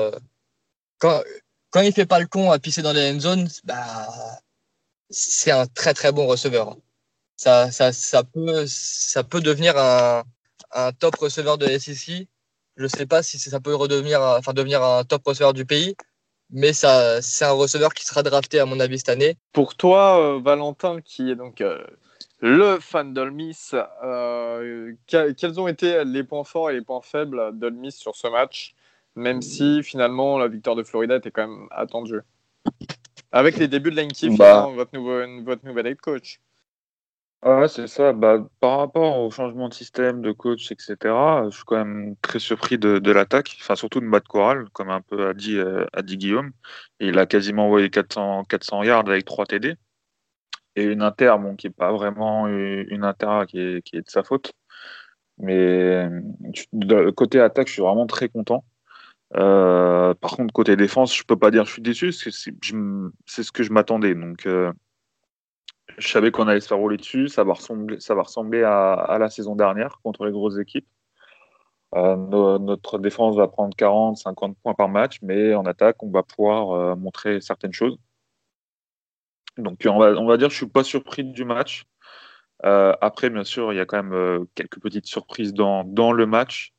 [0.99, 1.23] quand,
[1.71, 4.07] quand il fait pas le con à pisser dans les end zones, bah
[5.11, 6.77] c'est un très très bon receveur.
[7.37, 10.23] Ça, ça, ça, peut, ça peut devenir un,
[10.71, 12.29] un top receveur de SEC
[12.77, 15.95] Je sais pas si ça peut redevenir, enfin, devenir un top receveur du pays,
[16.51, 19.37] mais ça, c'est un receveur qui sera drafté à mon avis cette année.
[19.53, 21.85] Pour toi, euh, Valentin, qui est donc euh,
[22.41, 23.71] le fan d'Olmis,
[24.03, 28.75] euh, quels ont été les points forts et les points faibles d'Olmis sur ce match,
[29.17, 32.21] même si finalement la victoire de Florida était quand même attendue?
[33.33, 34.69] Avec les débuts de Lane bah.
[34.75, 36.41] votre, nouveau, votre nouvel head coach.
[37.45, 38.15] Ouais, c'est ça.
[38.15, 40.97] Bah, par rapport au changement de système, de coach, etc.,
[41.51, 44.89] je suis quand même très surpris de, de l'attaque, enfin surtout de Matt Corral, comme
[44.89, 46.53] un peu a dit, euh, Guillaume.
[47.01, 49.77] il a quasiment envoyé 400, 400 yards avec 3 TD.
[50.77, 54.53] Et une inter, bon, qui n'est pas vraiment une inter qui est, de sa faute.
[55.39, 56.09] Mais
[57.17, 58.65] côté attaque, je suis vraiment très content.
[59.37, 63.53] Euh, par contre, côté défense, je peux pas dire que je suis déçu, c'est ce
[63.53, 64.15] que je m'attendais.
[64.15, 64.73] Donc, euh,
[65.99, 67.29] je savais qu'on allait se faire rouler dessus.
[67.29, 70.87] Ça va ressembler, ça va ressembler à, la saison dernière contre les grosses équipes.
[71.95, 72.17] Euh,
[72.59, 76.73] notre défense va prendre 40, 50 points par match, mais en attaque, on va pouvoir
[76.73, 77.99] euh, montrer certaines choses.
[79.57, 81.85] Donc, on va, on va dire que je suis pas surpris du match.
[82.65, 86.27] Euh, après, bien sûr, il y a quand même quelques petites surprises dans, dans le
[86.27, 86.73] match.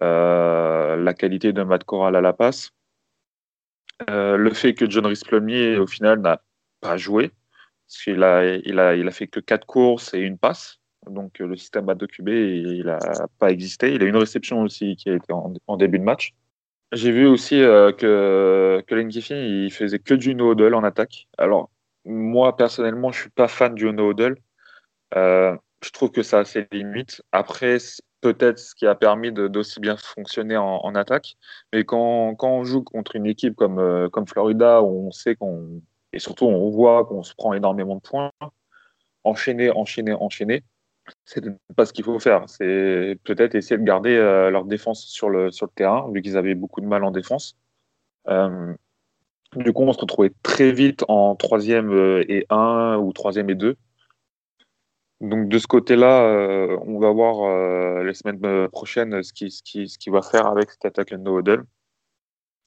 [0.00, 2.70] la qualité de Matt Corral à la passe.
[4.08, 5.22] le fait que John Rhys
[5.78, 6.40] au final, n'a
[6.80, 7.32] pas joué.
[8.02, 10.78] Qu'il a, il a, il a fait que quatre courses et une passe.
[11.10, 12.98] Donc le système a QB, il n'a
[13.38, 13.94] pas existé.
[13.94, 16.34] Il a une réception aussi qui a été en, début de match.
[16.92, 21.28] J'ai vu aussi euh, que, que Lane Kiffin, il faisait que du no-huddle en attaque.
[21.38, 21.70] Alors,
[22.04, 24.36] moi, personnellement, je suis pas fan du no-huddle.
[25.16, 27.22] Euh, je trouve que ça a ses limites.
[27.32, 27.78] Après,
[28.20, 31.36] peut-être ce qui a permis d'aussi bien fonctionner en, attaque.
[31.72, 35.36] Mais quand, quand, on joue contre une équipe comme, euh, comme Florida, où on sait
[35.36, 35.82] qu'on
[36.14, 38.30] et surtout, on voit qu'on se prend énormément de points.
[39.24, 40.62] Enchaîner, enchaîner, enchaîner,
[41.24, 41.44] c'est
[41.76, 42.48] pas ce qu'il faut faire.
[42.48, 46.36] C'est peut-être essayer de garder euh, leur défense sur le, sur le terrain, vu qu'ils
[46.36, 47.56] avaient beaucoup de mal en défense.
[48.28, 48.74] Euh,
[49.56, 53.54] du coup, on se retrouvait très vite en troisième euh, et un ou troisième et
[53.54, 53.76] deux.
[55.20, 59.96] Donc de ce côté-là, on va voir les semaines prochaines ce qu'il ce qui, ce
[59.96, 61.64] qui va faire avec cette attaque no huddle.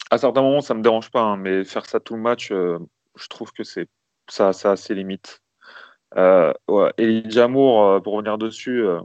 [0.10, 2.52] À certains moments, ça me dérange pas, hein, mais faire ça tout le match,
[3.18, 3.88] je trouve que c'est
[4.30, 5.41] ça, ça a ses limites.
[6.15, 6.93] Euh, ouais.
[6.99, 9.01] Euh, pour revenir dessus, euh,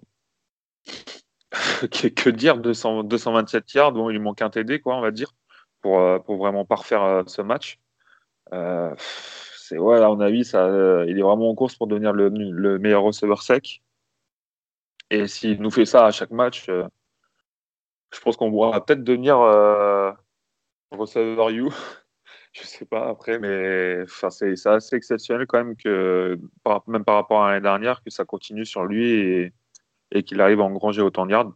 [1.90, 5.32] que, dire 200, 227 yards, bon, il manque un TD, quoi, on va dire,
[5.80, 7.78] pour, euh, pour vraiment parfaire ce match.
[8.50, 13.82] c'est ouais, il est vraiment en course pour devenir le meilleur receveur sec.
[15.10, 19.38] Et s'il nous fait ça à chaque match, je pense qu'on pourra peut-être devenir
[20.90, 21.70] receveur You
[22.62, 26.38] je sais pas après, mais c'est assez exceptionnel quand même que,
[26.86, 29.53] même par rapport à l'année dernière, que ça continue sur lui
[30.11, 31.53] et, qu'il arrive à engranger autant de yards.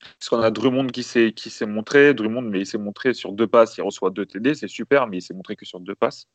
[0.00, 3.76] Parce qu'on a Drummond qui s'est montré, Drummond, mais il s'est montré sur deux passes,
[3.76, 6.26] il reçoit deux TD, c'est super, mais il s'est montré que sur deux passes.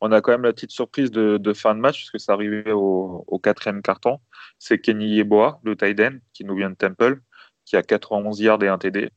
[0.00, 3.24] On a quand même la petite surprise de, fin de match, puisque ça arrivait au,
[3.26, 4.18] au quatrième carton.
[4.58, 7.20] C'est Kenny Yeboah, le tight end, qui nous vient de Temple,
[7.64, 9.10] qui a 91 yards et un TD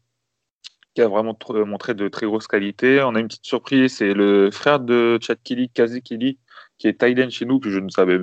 [0.96, 3.02] qui a vraiment montré de très grosses qualités.
[3.04, 6.40] On a une petite surprise, c'est le frère de Chad Kelly, Kazi Kelly,
[6.78, 8.18] qui est tight chez nous, que je ne savais,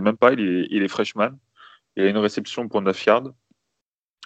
[0.00, 0.34] même pas.
[0.34, 1.30] Il est, freshman.
[1.96, 3.32] Il a une réception pour 9 yards.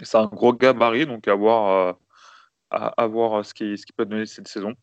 [0.02, 1.96] C'est un gros gabarit, donc à voir,
[2.72, 4.74] euh, voir ce qu'il qui peut donner cette saison.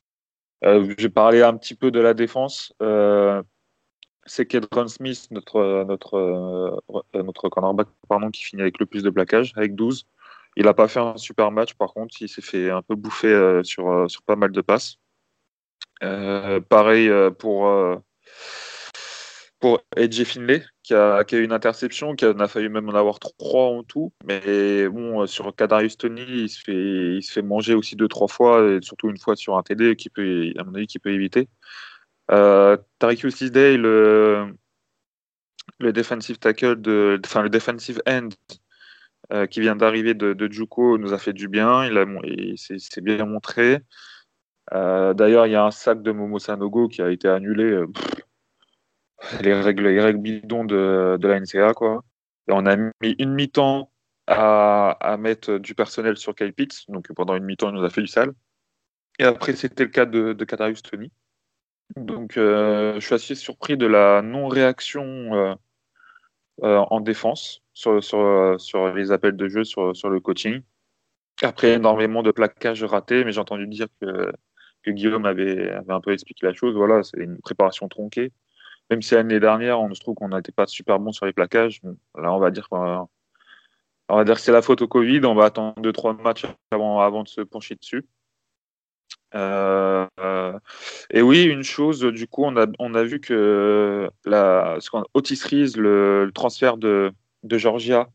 [0.64, 2.74] Euh, J'ai parlé un petit peu de la défense.
[2.82, 3.44] Euh,
[4.26, 5.58] c'est Kedron Smith, notre,
[6.14, 7.88] euh, cornerback,
[8.32, 10.08] qui finit avec le plus de plaquage, avec 12.
[10.56, 13.28] Il n'a pas fait un super match, par contre, il s'est fait un peu bouffer
[13.28, 14.98] euh, sur, euh, sur pas mal de passes.
[16.04, 17.70] Euh, pareil pour,
[19.60, 23.20] pour AJ Finlay, qui a, qui eu une interception, qui a, failli même en avoir
[23.20, 24.12] trois en tout.
[24.26, 28.28] Mais bon, sur Kadarius Tony, il se, fait, il se fait manger aussi deux, trois
[28.28, 31.12] fois, et surtout une fois sur un TD, qui peut, à mon avis, qui peut
[31.12, 31.48] éviter.
[32.32, 34.54] Euh, Tariq le,
[35.80, 38.30] le defensive tackle de, enfin le defensive end
[39.32, 41.86] euh, qui vient d'arriver de, de, nous a fait du bien.
[41.86, 43.80] Il, a, il s'est bien montré.
[44.74, 47.84] Euh, d'ailleurs, il y a un sac de Momo Sanogo qui a été annulé.
[49.42, 52.04] Les règles, les règles bidons de, de la NCA, quoi.
[52.48, 53.92] On a mis une mi-temps
[54.28, 56.54] à, à, mettre du personnel sur Kyle.
[56.88, 58.34] Donc pendant une mi-temps, il nous a fait du sale.
[59.20, 61.12] Et après, c'était le cas de, de Kadarius Tony.
[61.96, 65.58] Donc, euh, je suis assez surpris de la non-réaction
[66.62, 70.62] en défense sur, sur, sur, les appels de jeu, sur, sur le coaching.
[71.42, 74.32] Après, énormément de plaquages ratés, mais j'ai entendu dire que,
[74.84, 76.76] que Guillaume avait, avait, un peu expliqué la chose.
[76.76, 78.32] Voilà, c'est une préparation tronquée.
[78.90, 81.82] Même si l'année dernière, on se trouve qu'on n'était pas super bon sur les plaquages,
[82.18, 83.08] là, on va dire qu'on
[84.10, 85.22] on va dire que c'est la faute au Covid.
[85.26, 88.06] On va attendre deux trois matchs avant, avant de se pencher dessus.
[89.36, 90.60] Euh, euh,
[91.12, 95.04] et oui, une chose, du coup, on a, on a vu que la, ce qu'on-
[95.14, 95.40] Otis
[95.78, 97.12] le, transfert de,
[97.44, 98.08] de Georgia,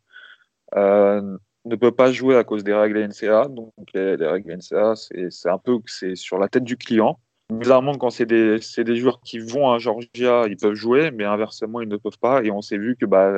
[0.77, 3.49] euh, ne peut pas jouer à cause des règles NCA.
[3.49, 5.79] Donc, les, les règles NCA, c'est un peu
[6.15, 7.19] sur la tête du client.
[7.53, 11.81] Bizarrement, quand c'est des, des joueurs qui vont à Georgia, ils peuvent jouer, mais inversement,
[11.81, 12.43] ils ne peuvent pas.
[12.43, 13.33] Et on s'est vu que bah,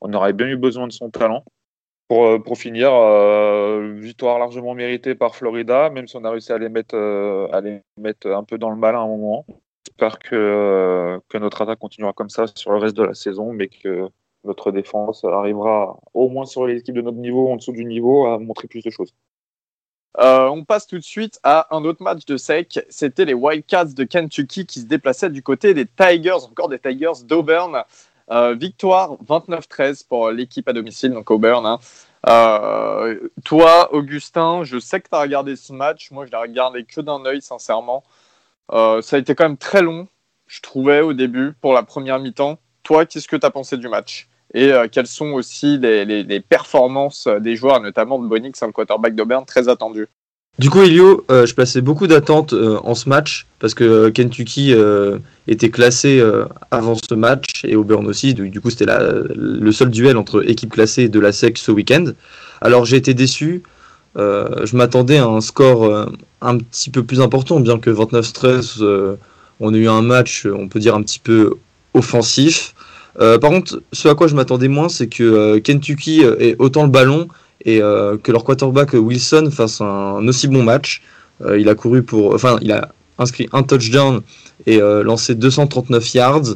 [0.00, 1.44] on aurait bien eu besoin de son talent.
[2.08, 6.52] Pour, euh, pour finir, euh, victoire largement méritée par Florida, même si on a réussi
[6.52, 9.44] à les mettre, euh, à les mettre un peu dans le malin à un moment.
[9.86, 14.08] J'espère que, notre attaque continuera comme ça sur le reste de la saison, mais que
[14.44, 18.26] notre défense arrivera au moins sur les équipes de notre niveau, en dessous du niveau,
[18.26, 19.12] à montrer plus de choses.
[20.18, 22.80] On passe tout de suite à un autre match de sec.
[22.88, 27.24] C'était les Wildcats de Kentucky qui se déplaçaient du côté des Tigers, encore des Tigers
[27.24, 27.84] d'Auburn.
[28.30, 31.64] Euh, victoire 29-13 pour l'équipe à domicile, donc Auburn.
[31.64, 31.78] hein.
[32.28, 36.10] Euh, toi, Augustin, je sais que tu as regardé ce match.
[36.10, 38.04] Moi, je l'ai regardé que d'un œil, sincèrement.
[38.72, 40.08] Euh, ça a été quand même très long,
[40.46, 42.58] je trouvais, au début, pour la première mi-temps.
[42.82, 44.28] Toi, qu'est-ce que tu as pensé du match?
[44.54, 49.68] Et quelles sont aussi les, performances des joueurs, notamment de Bonix, le quarterback d'Auburn, très
[49.68, 50.08] attendu?
[50.58, 54.10] Du coup, Elio, euh, je plaçais beaucoup d'attentes euh, en ce match parce que euh,
[54.10, 54.74] Kentucky
[55.46, 56.22] était classé
[56.70, 58.34] avant ce match et Auburn aussi.
[58.34, 62.06] Du, coup, c'était le seul duel entre équipes classées de la SEC ce week-end.
[62.60, 63.62] Alors, j'ai été déçu.
[64.16, 66.10] Je m'attendais à un score
[66.42, 69.16] un petit peu plus important, bien que 29-13, euh,
[69.60, 71.54] on a eu un match, on peut dire, un petit peu
[71.94, 72.74] offensif.
[73.16, 77.28] Par contre, ce à quoi je m'attendais moins, c'est que Kentucky ait autant le ballon
[77.64, 81.02] et euh, que leur quarterback Wilson fasse un, aussi bon match.
[81.44, 84.20] Euh, il a couru pour, enfin, il a inscrit un touchdown
[84.66, 86.54] et euh, lancé 239 yards.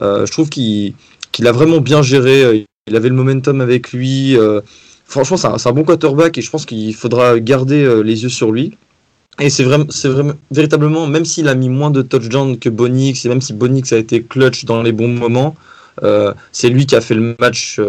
[0.00, 0.94] Je trouve qu'il
[1.44, 2.66] a vraiment bien géré.
[2.86, 4.36] Il avait le momentum avec lui.
[5.04, 8.76] franchement, c'est un, bon quarterback et je pense qu'il faudra garder les yeux sur lui.
[9.40, 9.86] Et c'est vraiment,
[10.52, 13.98] véritablement, même s'il a mis moins de touchdowns que Bonix, et même si Bonix a
[13.98, 15.54] été clutch dans les bons moments,
[16.52, 17.80] c'est lui qui a fait le match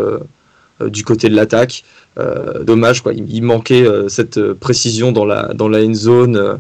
[0.80, 1.84] du côté de l'attaque.
[2.18, 3.13] Euh, dommage, quoi.
[3.13, 6.59] Il, manquait euh, cette euh, précision dans la, dans la end zone.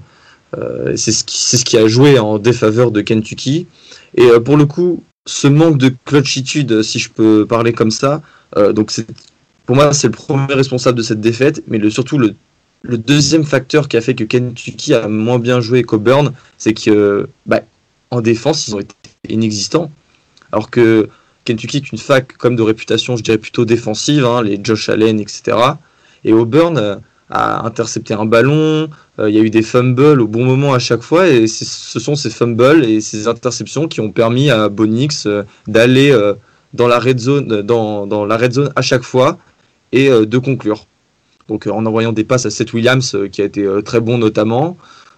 [0.95, 3.67] c'est ce, qui, ce qui a joué en défaveur de Kentucky.
[4.15, 8.21] Et pour le coup, ce manque de clutchitude, si je peux parler comme ça,
[8.73, 8.93] donc
[9.65, 11.61] pour moi, c'est le premier responsable de cette défaite.
[11.67, 12.35] Mais surtout, le,
[12.83, 17.27] le deuxième facteur qui a fait que Kentucky a moins bien joué qu'Auburn, c'est que
[17.45, 17.59] bah,
[18.11, 18.95] en défense, ils ont été
[19.27, 19.91] inexistants.
[20.53, 21.09] Alors que
[21.45, 25.19] Kentucky est une fac comme de réputation, je dirais plutôt défensive, hein, les Josh Allen,
[25.19, 25.57] etc.
[26.23, 26.95] Et Auburn euh,
[27.29, 28.89] a intercepté un ballon,
[29.19, 31.99] euh, il y a eu des fumbles au bon moment à chaque fois, et ce
[31.99, 36.11] sont ces fumbles et ces interceptions qui ont permis à Bonix euh, d'aller
[36.73, 39.37] dans la red zone, dans, la red zone à chaque fois
[39.91, 40.87] et de conclure.
[41.47, 44.75] Donc en envoyant des passes à Seth Williams qui a été très bon notamment.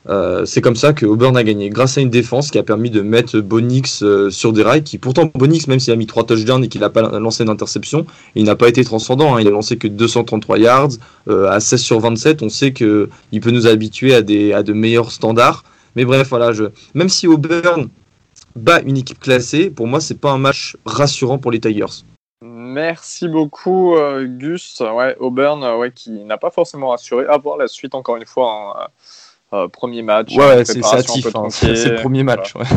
[0.10, 2.90] Euh, c'est comme ça que Auburn a gagné, grâce à une défense qui a permis
[2.90, 6.24] de mettre Bonix euh, sur des rails, qui pourtant Bonix, même s'il a mis trois
[6.24, 8.06] touchdowns et qu'il n'a pas lancé d'interception,
[8.36, 9.42] il n'a pas été transcendant, hein.
[9.42, 10.90] il a lancé que 233 yards,
[11.28, 13.10] euh, à 16 sur 27, on sait qu'il
[13.42, 15.64] peut nous habituer à, des, à de meilleurs standards,
[15.96, 16.52] mais bref, voilà,
[16.94, 17.90] même si Auburn
[18.56, 22.04] bat une équipe classée, pour moi c'est pas un match rassurant pour les Tigers.
[22.42, 23.96] Merci beaucoup,
[24.38, 24.82] Gus.
[24.82, 27.26] Ouais, Auburn, ouais, qui n'a pas forcément rassuré.
[27.26, 28.76] À voir la suite, encore une fois.
[28.80, 28.88] hein.
[29.54, 30.36] Euh, premier match.
[30.36, 32.56] Ouais, c'est hâtif, hein, c'est le premier match.
[32.56, 32.66] ouais.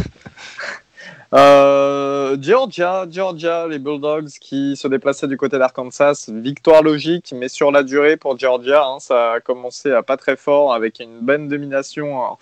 [1.32, 6.28] Euh, Georgia, Georgia, les Bulldogs qui se déplaçaient du côté d'Arkansas.
[6.28, 10.34] Victoire logique, mais sur la durée pour Georgia, hein, ça a commencé à pas très
[10.34, 12.36] fort avec une bonne domination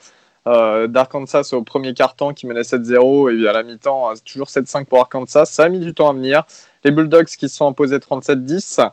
[0.47, 5.01] euh, d'Arkansas au premier quart-temps qui menait 7-0 et à la mi-temps toujours 7-5 pour
[5.01, 5.45] Arkansas.
[5.45, 6.45] Ça a mis du temps à venir.
[6.83, 8.91] Les Bulldogs qui se sont imposés 37-10.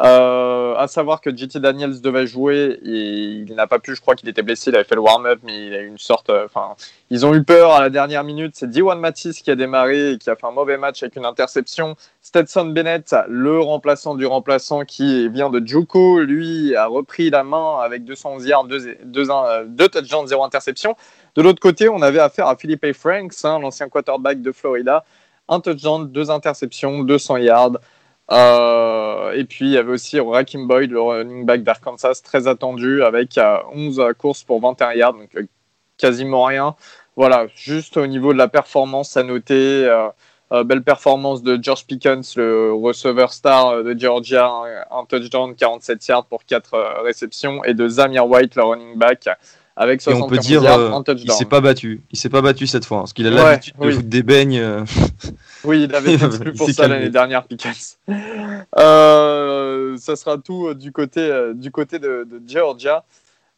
[0.00, 4.14] Euh, à savoir que JT Daniels devait jouer et il n'a pas pu, je crois
[4.14, 6.28] qu'il était blessé, il avait fait le warm-up, mais il a eu une sorte.
[6.28, 6.74] euh, Enfin,
[7.08, 8.52] ils ont eu peur à la dernière minute.
[8.56, 11.24] C'est Diwan Matisse qui a démarré et qui a fait un mauvais match avec une
[11.24, 11.96] interception.
[12.20, 17.78] Stetson Bennett, le remplaçant du remplaçant qui vient de Juco, lui a repris la main
[17.80, 19.24] avec 211 yards, 2, deux,
[19.66, 20.94] deux touchdowns, 0 interception.
[21.36, 25.04] De l'autre côté, on avait affaire à Philippe Franks, hein, l'ancien quarterback de Florida.
[25.48, 27.78] Un touchdown, deux interceptions, 200 yards.
[28.32, 33.02] Euh, et puis il y avait aussi Rakim Boyd, le running back d'Arkansas, très attendu
[33.02, 35.42] avec euh, 11 courses pour 21 yards, donc euh,
[35.96, 36.74] quasiment rien.
[37.16, 40.08] Voilà, juste au niveau de la performance à noter, euh,
[40.52, 44.48] euh, belle performance de George Pickens, le receveur star euh, de Georgia,
[44.90, 49.28] un, un touchdown, 47 yards pour 4 réceptions, et de Zamir White, le running back,
[49.76, 52.00] avec Et on 75 peut dire, yards, euh, il s'est pas battu.
[52.10, 53.92] Il s'est pas battu cette fois, hein, parce qu'il a Ouais, l'habitude de oui.
[53.94, 54.58] foutre des beignes.
[54.58, 54.84] euh,
[55.66, 57.98] Oui, il avait été exclu pour ça l'année dernière, Pickens.
[58.78, 63.04] Euh, ça sera tout du côté, du côté de, de Georgia.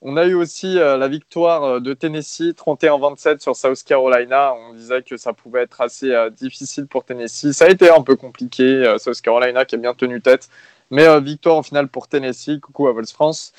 [0.01, 4.55] On a eu aussi la victoire de Tennessee 31-27 sur South Carolina.
[4.55, 7.51] On disait que ça pouvait être assez difficile pour Tennessee.
[7.53, 8.95] Ça a été un peu compliqué.
[8.99, 10.49] South Carolina qui a bien tenu tête.
[10.91, 12.61] Mais victoire en finale pour Tennessee.
[12.61, 13.53] Coucou à Vols France.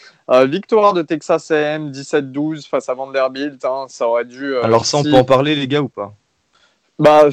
[0.45, 3.65] victoire de Texas AM 17-12 face à Vanderbilt.
[3.65, 3.87] Hein.
[3.89, 4.55] ça aurait dû.
[4.59, 6.13] Alors ça, on peut en parler, les gars, ou pas?
[6.97, 7.29] Bah.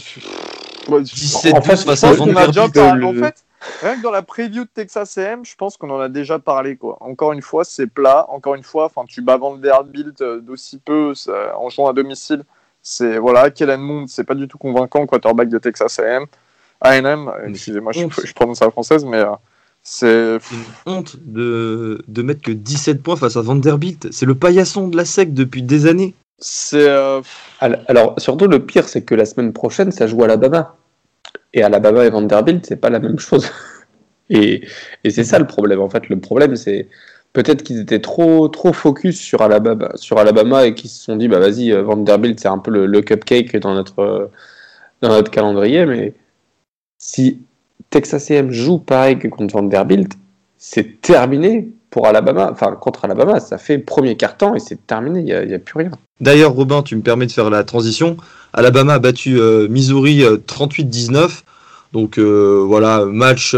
[0.89, 2.77] 17 en fait, face à Vanderbilt.
[2.79, 3.45] En fait,
[3.83, 6.77] Rien que dans la preview de Texas AM, je pense qu'on en a déjà parlé.
[6.77, 6.97] Quoi.
[7.01, 8.27] Encore une fois, c'est plat.
[8.29, 11.13] Encore une fois, tu bats Vanderbilt d'aussi peu
[11.57, 12.45] en jouant à domicile.
[12.83, 16.27] C'est voilà, Kellen Moon, c'est pas du tout convaincant, quarterback de Texas AM.
[16.81, 19.33] AM, excusez-moi, je, je, prononce la française, mais euh,
[19.83, 24.13] c'est une honte de, de mettre que 17 points face à Vanderbilt.
[24.13, 26.15] C'est le paillasson de la SEC depuis des années.
[26.39, 27.23] C'est euh,
[27.61, 30.77] alors surtout le pire, c'est que la semaine prochaine, ça joue à Alabama.
[31.55, 33.51] Et Alabama et Vanderbilt, c'est pas la même chose.
[34.31, 34.67] et,
[35.05, 35.81] et c'est ça le problème.
[35.81, 36.89] En fait, le problème, c'est
[37.37, 41.29] peut-être qu'ils étaient trop, trop focus sur Alabama, sur Alabama et qu'ils se sont dit,
[41.29, 44.31] bah vas-y, euh, Vanderbilt, c'est un peu le, cupcake dans notre,
[45.03, 45.87] dans notre calendrier.
[45.87, 46.15] Mais
[46.99, 47.43] si
[47.91, 50.13] Texas A&M joue pareil que contre Vanderbilt,
[50.59, 52.51] c'est terminé pour Alabama.
[52.53, 55.91] Enfin, contre Alabama, ça fait premier quart-temps et c'est terminé, il n'y a, plus rien.
[56.21, 58.17] D'ailleurs, Robin, tu me permets de faire la transition.
[58.53, 61.17] Alabama a battu euh, Missouri 38-19.
[61.17, 61.29] Euh,
[61.93, 63.57] Donc euh, voilà, match.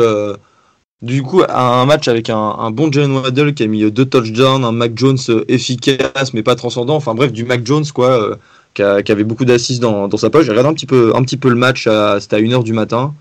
[1.02, 4.72] du coup, un match avec un, bon Jalen Waddell qui a mis deux touchdowns, un
[4.72, 5.18] Mac Jones
[5.48, 6.96] efficace mais pas transcendant.
[6.96, 8.36] Enfin bref, du Mac Jones quoi,
[8.74, 10.44] qui, avait beaucoup d'assises dans, sa poche.
[10.44, 11.88] J'ai regardé un petit peu, un petit peu le match,
[12.20, 13.14] c'était à 1h du matin.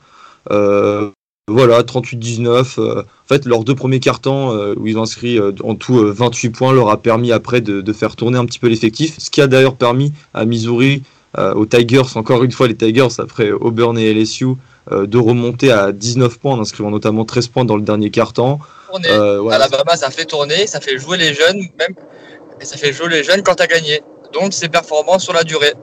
[1.48, 3.00] Voilà, 38-19.
[3.00, 6.90] en fait, leurs deux premiers cartons où ils ont inscrit en tout 28 points leur
[6.90, 9.16] a permis après de, de faire tourner un petit peu l'effectif.
[9.18, 11.04] Ce qui a d'ailleurs permis à Missouri
[11.38, 14.48] euh, aux Tigers, encore une fois les Tigers après Auburn et LSU,
[14.92, 18.10] euh, de remonter à 19 points en inscrivant notamment 13 points dans le dernier.
[19.06, 21.94] Euh, Alabama, ça fait tourner, ça fait jouer les jeunes, même,
[22.60, 24.02] et ça fait jouer les jeunes quand as gagné.
[24.34, 25.74] Donc c'est performant sur la durée.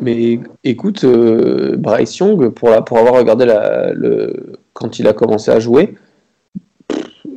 [0.00, 5.94] Mais écoute, Bryce Young, pour, pour avoir regardé le, quand il a commencé à jouer,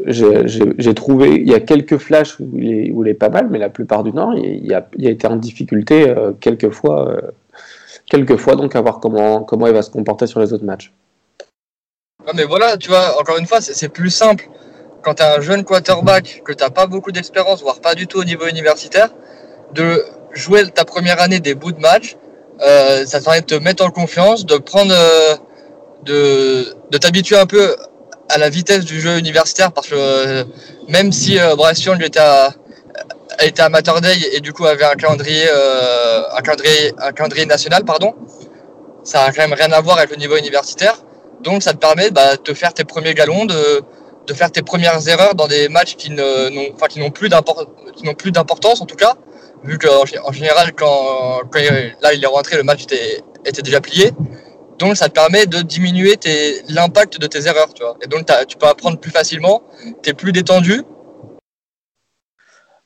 [0.05, 4.03] j'ai trouvé, il y a quelques flashs où il, est, pas mal, mais la plupart
[4.03, 7.17] du temps, il, a, été en difficulté quelques fois
[8.09, 10.93] quelquefois, donc à voir comment, comment il va se comporter sur les autres matchs.
[12.35, 14.49] mais voilà, tu vois, encore une fois, c'est plus simple
[15.01, 18.07] quand tu as un jeune quarterback, que tu n'as pas beaucoup d'expérience, voire pas du
[18.07, 19.09] tout au niveau universitaire,
[19.73, 22.17] de jouer ta première année des bouts de match.
[22.61, 25.35] Euh, ça permet de te mettre en confiance, de prendre, euh,
[26.03, 27.75] de, de t'habituer un peu
[28.29, 30.43] à la vitesse du jeu universitaire, parce que euh,
[30.87, 32.21] même si Bryce Young était
[33.41, 38.15] était amateur day et du coup avait un calendrier, un calendrier, un calendrier national, pardon.
[39.03, 40.95] Ça a quand même rien à voir avec le niveau universitaire.
[41.41, 43.81] Donc ça te permet bah, de faire tes premiers galons, de,
[44.25, 47.29] de faire tes premières erreurs dans des matchs qui n'ont plus
[48.31, 49.15] d'importance en tout cas,
[49.65, 51.59] vu qu'en en général quand, quand
[52.01, 54.11] là il est rentré le match était, était déjà plié.
[54.77, 56.15] Donc ça te permet de diminuer
[56.69, 57.97] l'impact de tes erreurs, tu vois.
[58.03, 59.63] Et donc tu peux apprendre plus facilement,
[60.03, 60.83] tu es plus détendu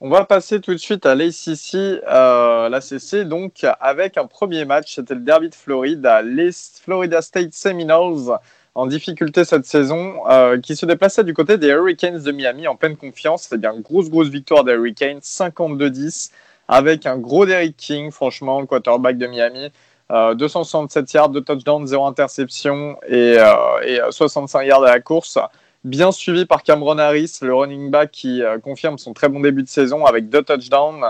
[0.01, 4.95] on va passer tout de suite à l'ACC, euh, l'ACC, donc avec un premier match,
[4.95, 6.51] c'était le derby de Floride, les
[6.81, 8.39] Florida State Seminoles
[8.75, 12.77] en difficulté cette saison, euh, qui se déplaçait du côté des Hurricanes de Miami en
[12.77, 13.47] pleine confiance.
[13.49, 16.31] C'est bien grosse, grosse victoire des Hurricanes, 52-10,
[16.69, 19.71] avec un gros Derrick King, franchement, le quarterback de Miami.
[20.09, 23.37] 267 euh, yards, de touchdowns, 0 interception et,
[23.85, 25.37] et 65 yards à la course
[25.83, 29.63] bien suivi par Cameron Harris, le running back qui euh, confirme son très bon début
[29.63, 31.05] de saison avec deux touchdowns.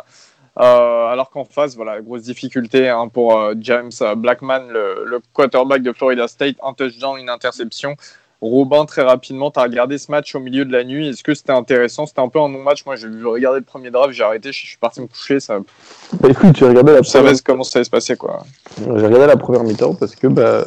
[0.60, 5.94] Euh, alors qu'en face, voilà, grosse difficulté hein, pour euh, James Blackman, le, quarterback de
[5.94, 7.96] Florida State, un touchdown, une interception.
[8.42, 11.10] Robin, très rapidement, tu as regardé ce match au milieu de la nuit.
[11.10, 12.06] Est-ce que c'était intéressant?
[12.06, 12.86] C'était un peu un non-match.
[12.86, 15.40] Moi, j'ai regardé le premier draft, j'ai arrêté, je suis parti me coucher.
[15.40, 15.60] Ça...
[16.20, 17.34] Bah, écoute, j'ai regardé la première...
[17.44, 18.16] comment ça allait se passer.
[18.16, 18.44] quoi.
[18.78, 20.64] J'ai regardé la première mi-temps parce que bah,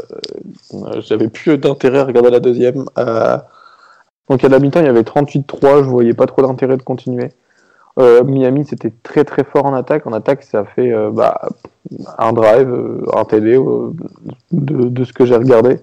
[1.00, 2.84] j'avais plus d'intérêt à regarder la deuxième.
[4.28, 7.30] Donc à la mi-temps, il y avait 38-3, je voyais pas trop d'intérêt de continuer.
[7.98, 10.06] Euh, Miami, c'était très très fort en attaque.
[10.06, 11.48] En attaque, ça fait euh, bah,
[12.18, 13.58] un drive, euh, un TD
[14.52, 15.78] de, ce que j'ai regardé.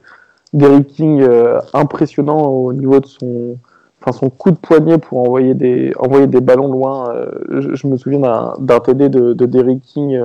[0.53, 1.25] Derrick King,
[1.73, 3.57] impressionnant au niveau de son,
[4.01, 7.13] enfin, son coup de poignet pour envoyer des, envoyer des ballons loin.
[7.49, 10.19] Je, me souviens d'un TD de, de Derrick King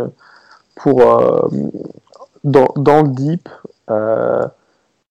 [0.77, 1.03] pour,
[2.43, 3.49] dans, dans le deep.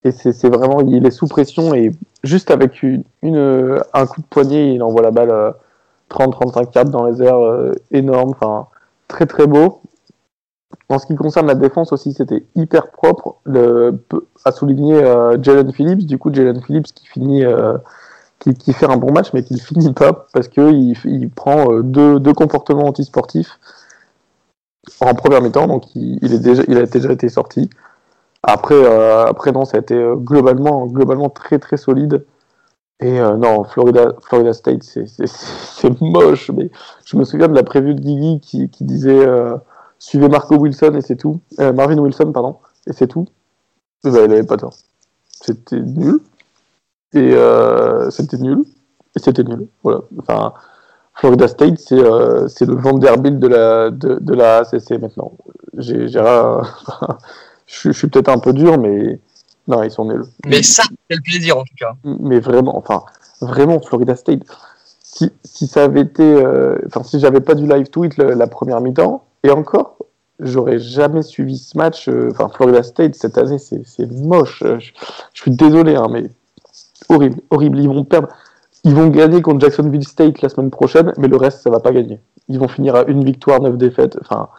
[0.05, 1.91] Et c'est vraiment, il est sous pression et
[2.24, 3.03] juste avec une,
[3.93, 5.53] un coup de poignet, il envoie la balle
[6.09, 8.68] 30-35 euh, yards dans les airs, euh, énorme, enfin
[9.07, 9.82] très très beau.
[10.89, 13.36] En ce qui concerne la défense aussi, c'était hyper propre.
[13.45, 14.03] Le,
[14.45, 17.43] à souligner euh, Jalen Phillips, du coup Jalen Phillips qui finit,
[18.39, 21.71] qui, qui fait un bon match, mais qui ne finit pas parce qu'il il prend
[21.71, 23.59] euh, deux, deux comportements antisportifs
[24.99, 27.69] en première mi-temps, donc il, il il a déjà été sorti.
[28.43, 32.26] Après, euh, après non, ça a été euh, globalement, globalement très très solide.
[33.01, 35.05] Et euh, non, Florida, Florida State, c'est-
[36.01, 36.51] moche.
[36.51, 36.71] Mais
[37.05, 39.57] je me souviens de la prévue de Guigui qui, qui disait euh,
[40.04, 41.39] suivez Marco Wilson et c'est tout.
[41.60, 43.26] Euh, Marvin Wilson, pardon, et c'est tout.
[44.04, 44.76] Ben, il avait pas tort.
[45.30, 46.20] C'était nul.
[47.14, 48.66] Et euh, c'était nul.
[49.16, 49.68] Et c'était nul.
[49.82, 50.01] Voilà.
[50.20, 50.54] Enfin,
[51.14, 55.32] Florida State, c'est euh, c'est le Vanderbilt de la, de, de la ACC maintenant.
[55.78, 59.20] J'ai, je, suis peut-être un peu dur, mais
[59.70, 60.26] non, ils sont nuls.
[60.45, 61.93] Mais ça, quel plaisir en tout cas.
[62.04, 63.04] Mais vraiment, enfin,
[63.39, 64.41] vraiment, Florida State.
[65.01, 66.43] Si, si ça avait été,
[66.88, 69.98] enfin, si j'avais pas du live tweet le- la première mi-temps, et encore,
[70.39, 72.08] j'aurais jamais suivi ce match.
[72.10, 74.62] euh, Enfin, Florida State cette année, c'est moche.
[74.64, 74.91] Euh, Je,
[75.34, 76.30] je suis désolé, hein, mais
[77.10, 77.80] horrible, horrible.
[77.80, 78.30] Ils vont perdre.
[78.86, 81.91] Ils vont gagner contre Jacksonville State la semaine prochaine, mais le reste, ça va pas
[81.94, 82.20] gagner.
[82.50, 84.18] Ils vont finir à une victoire, neuf défaites.
[84.22, 84.50] Enfin,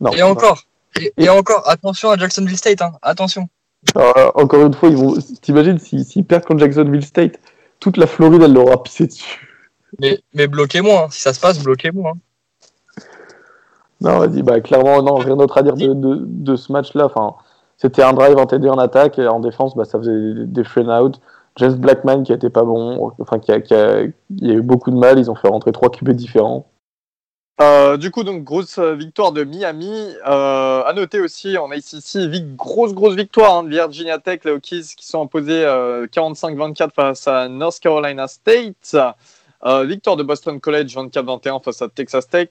[0.00, 0.10] non.
[0.12, 0.64] Et encore,
[1.00, 3.48] et, et encore, attention à Jacksonville State, hein, attention.
[3.94, 5.14] Alors, euh, encore une fois, ils vont.
[5.42, 7.38] T'imagines s'ils s'ils perdent contre Jacksonville State,
[7.78, 9.46] toute la Floride, elle leur aura pissé dessus.
[10.00, 11.08] Mais, mais bloquez-moi, hein.
[11.12, 12.12] si ça se passe, bloquez-moi.
[12.16, 12.18] hein.
[14.00, 17.06] Non, vas-y, bah clairement, non, rien d'autre à dire de, de, ce match-là.
[17.06, 17.34] Enfin,
[17.76, 20.88] c'était un drive, un TD en attaque, et en défense, bah, ça faisait des, frame
[20.88, 21.20] out.
[21.56, 24.12] James Blackman qui été pas bon, enfin, qui a, qui a, il
[24.46, 26.66] y a eu beaucoup de mal, ils ont fait rentrer trois QB différents.
[27.60, 30.14] Euh, du coup, donc grosse euh, victoire de Miami.
[30.28, 34.94] Euh, à noter aussi en ACC, grosse grosse victoire hein, de Virginia Tech, les Hokies
[34.96, 38.96] qui sont imposés euh, 45-24 face à North Carolina State.
[39.64, 42.50] Euh, victoire de Boston College 24-21 face à Texas Tech.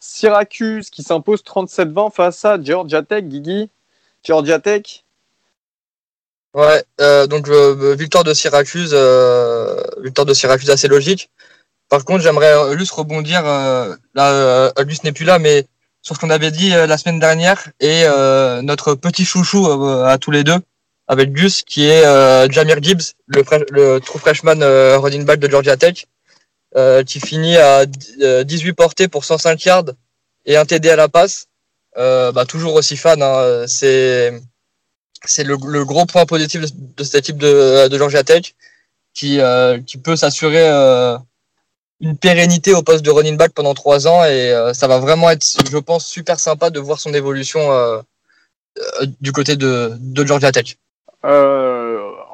[0.00, 3.24] Syracuse qui s'impose 37-20 face à Georgia Tech.
[3.24, 3.70] Guigui,
[4.24, 5.04] Georgia Tech.
[6.52, 11.30] Ouais, euh, donc euh, victoire de Syracuse, euh, victoire de Syracuse assez logique.
[11.88, 15.66] Par contre, j'aimerais euh, juste rebondir, euh, là, euh, Gus n'est plus là, mais
[16.02, 20.04] sur ce qu'on avait dit euh, la semaine dernière et euh, notre petit chouchou euh,
[20.04, 20.58] à tous les deux
[21.08, 25.76] avec Gus, qui est euh, Jamir Gibbs, le, true freshman euh, running back de Georgia
[25.76, 26.06] Tech,
[26.76, 27.84] euh, qui finit à
[28.22, 29.84] euh, 18 portées pour 105 yards
[30.46, 31.46] et un TD à la passe.
[31.98, 34.32] Euh, bah, toujours aussi fan, hein, c'est
[35.24, 38.54] c'est le, le gros point positif de, cette équipe de, de Georgia Tech
[39.14, 41.18] qui, euh, qui peut s'assurer euh,
[42.00, 45.30] une pérennité au poste de running back pendant trois ans et euh, ça va vraiment
[45.30, 48.00] être, je pense, super sympa de voir son évolution euh,
[48.78, 50.76] euh, du côté de, de Georgia Tech.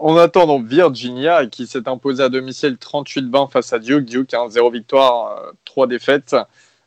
[0.07, 4.05] Euh, en attendant Virginia qui s'est imposé à domicile 38-20 face à Duke.
[4.05, 6.37] Duke a un 0 victoire, euh, 3 défaites.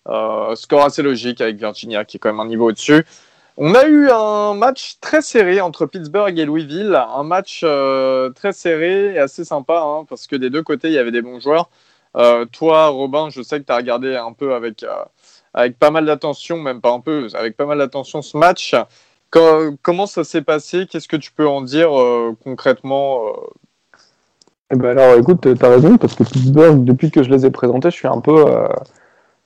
[0.08, 3.06] Euh, score assez logique avec Virginia qui est quand même un niveau au-dessus.
[3.58, 6.96] On a eu un match très serré entre Pittsburgh et Louisville.
[6.96, 10.94] Un match euh, très serré et assez sympa hein, parce que des deux côtés il
[10.94, 11.70] y avait des bons joueurs.
[12.16, 15.04] Euh, toi, Robin, je sais que tu as regardé un peu avec, euh,
[15.54, 18.76] avec pas mal d'attention, même pas un peu, avec pas mal d'attention ce match.
[19.32, 20.88] Co- comment ça s'est passé?
[20.88, 23.32] Qu'est-ce que tu peux en dire euh, concrètement euh?
[24.72, 27.90] Eh ben alors, écoute, t'as raison, parce que Pittsburgh, depuis que je les ai présentés,
[27.90, 28.68] je suis un peu, euh,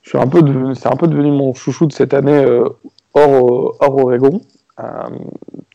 [0.01, 0.41] je suis un peu
[0.75, 2.45] c'est un peu devenu mon chouchou de cette année
[3.13, 4.41] hors, hors Oregon.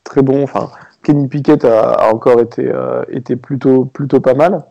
[0.05, 0.69] Très bon, enfin,
[1.03, 2.71] Kenny Pickett a, encore été,
[3.09, 4.65] été plutôt, plutôt pas mal,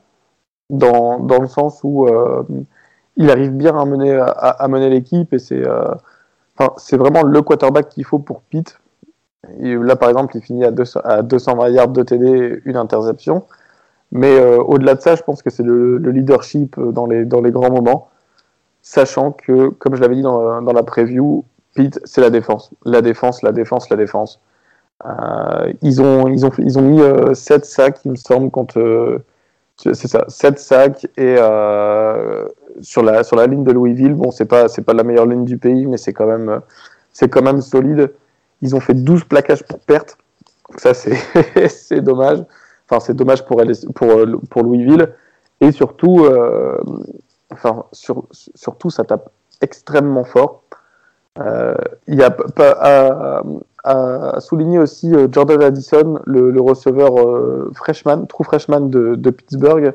[0.69, 2.07] dans, dans le sens où
[3.15, 5.63] il arrive bien à mener, à, mener l'équipe, et c'est,
[6.77, 8.79] c'est vraiment le quarterback qu'il faut pour Pitt.
[9.59, 13.43] Là, par exemple, il finit à, 200, à 220 yards de TD, une interception.
[14.11, 17.51] Mais euh, au-delà de ça, je pense que c'est le, le leadership euh, dans les,
[17.51, 18.09] grands moments,
[18.81, 21.43] sachant que, comme je l'avais dit dans, la preview,
[21.75, 22.71] Pete, c'est la défense.
[22.85, 24.39] La défense, la défense, la défense.
[25.05, 29.21] Euh, ils, ont, mis euh, 7 sacs, il me semble, contre.
[29.77, 31.35] c'est ça, 7 sacs et
[32.81, 34.13] sur, la, ligne de Louisville.
[34.13, 38.09] Bon, c'est pas, pas la meilleure ligne du pays, mais c'est quand même solide.
[38.61, 40.17] Ils ont fait 12 plaquages pour perte.
[40.77, 42.43] Ça, c'est, dommage.
[42.89, 43.61] Enfin, c'est dommage pour,
[44.49, 45.13] pour, Louisville.
[45.61, 46.77] Et surtout, euh,
[47.51, 49.29] enfin, sur, surtout, ça tape
[49.61, 50.63] extrêmement fort.
[51.39, 51.75] Euh,
[52.07, 52.35] il y a
[53.83, 57.13] à, souligner aussi euh, Jordan Addison, le, receveur
[57.73, 59.93] freshman, true freshman de, Pittsburgh,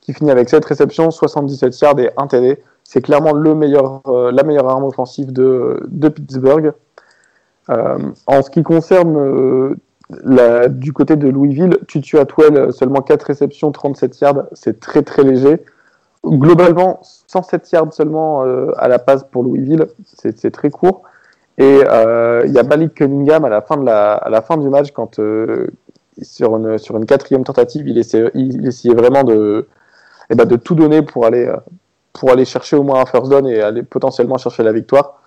[0.00, 2.62] qui finit avec 7 réceptions, 77 yards et 1 TD.
[2.84, 6.72] C'est clairement le meilleur, la meilleure arme offensive de, de Pittsburgh.
[7.70, 13.72] Euh, en ce qui concerne euh, du côté de Louisville, Tutu Atwell, seulement 4 réceptions,
[13.72, 15.62] 37 yards, c'est très très léger.
[16.24, 21.02] Globalement, 107 yards seulement euh, à la passe pour Louisville, c'est très court.
[21.58, 24.56] Et euh, il y a Malik Cunningham à la fin, de la, à la fin
[24.56, 25.66] du match, quand euh,
[26.22, 29.66] sur, une, sur une quatrième tentative, il essayait, vraiment de,
[30.30, 31.56] et bah, de tout donner pour aller, euh,
[32.12, 35.20] pour aller chercher au moins un first down et aller potentiellement chercher la victoire.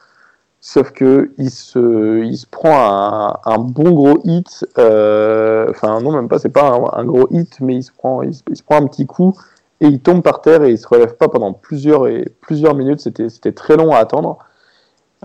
[0.63, 4.63] Sauf que il se, il se prend un, un bon gros hit.
[4.77, 8.21] euh, Enfin, non, même pas, c'est pas un, un gros hit, mais il se, prend,
[8.21, 9.33] il, se, il se prend un petit coup
[9.79, 12.99] et il tombe par terre et il se relève pas pendant plusieurs, et, plusieurs minutes.
[13.01, 14.37] C'était c'était très long à attendre.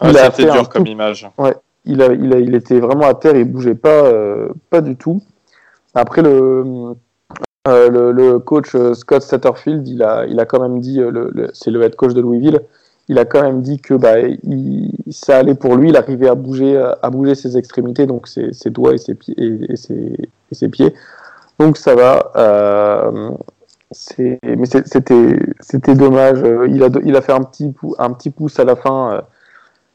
[0.00, 1.30] Ah, C'était dur comme image.
[1.84, 4.96] il, a, il, a, il était vraiment à terre, il bougeait pas, euh, pas du
[4.96, 5.20] tout.
[5.94, 6.94] Après, le,
[7.68, 11.00] euh, le, le coach Scott Satterfield, il a, il a quand même dit,
[11.52, 12.60] c'est le head coach de Louisville,
[13.08, 16.34] il a quand même dit que bah, il, ça allait pour lui, il arrivait à
[16.34, 20.16] bouger, à bouger ses extrémités, donc ses, ses doigts et ses, pieds, et, ses,
[20.50, 20.94] et ses pieds.
[21.58, 22.32] Donc ça va.
[22.36, 23.30] Euh,
[24.42, 26.42] mais c'était dommage.
[26.68, 29.14] Il a, il a fait un petit, un petit pouce à la fin.
[29.14, 29.20] euh,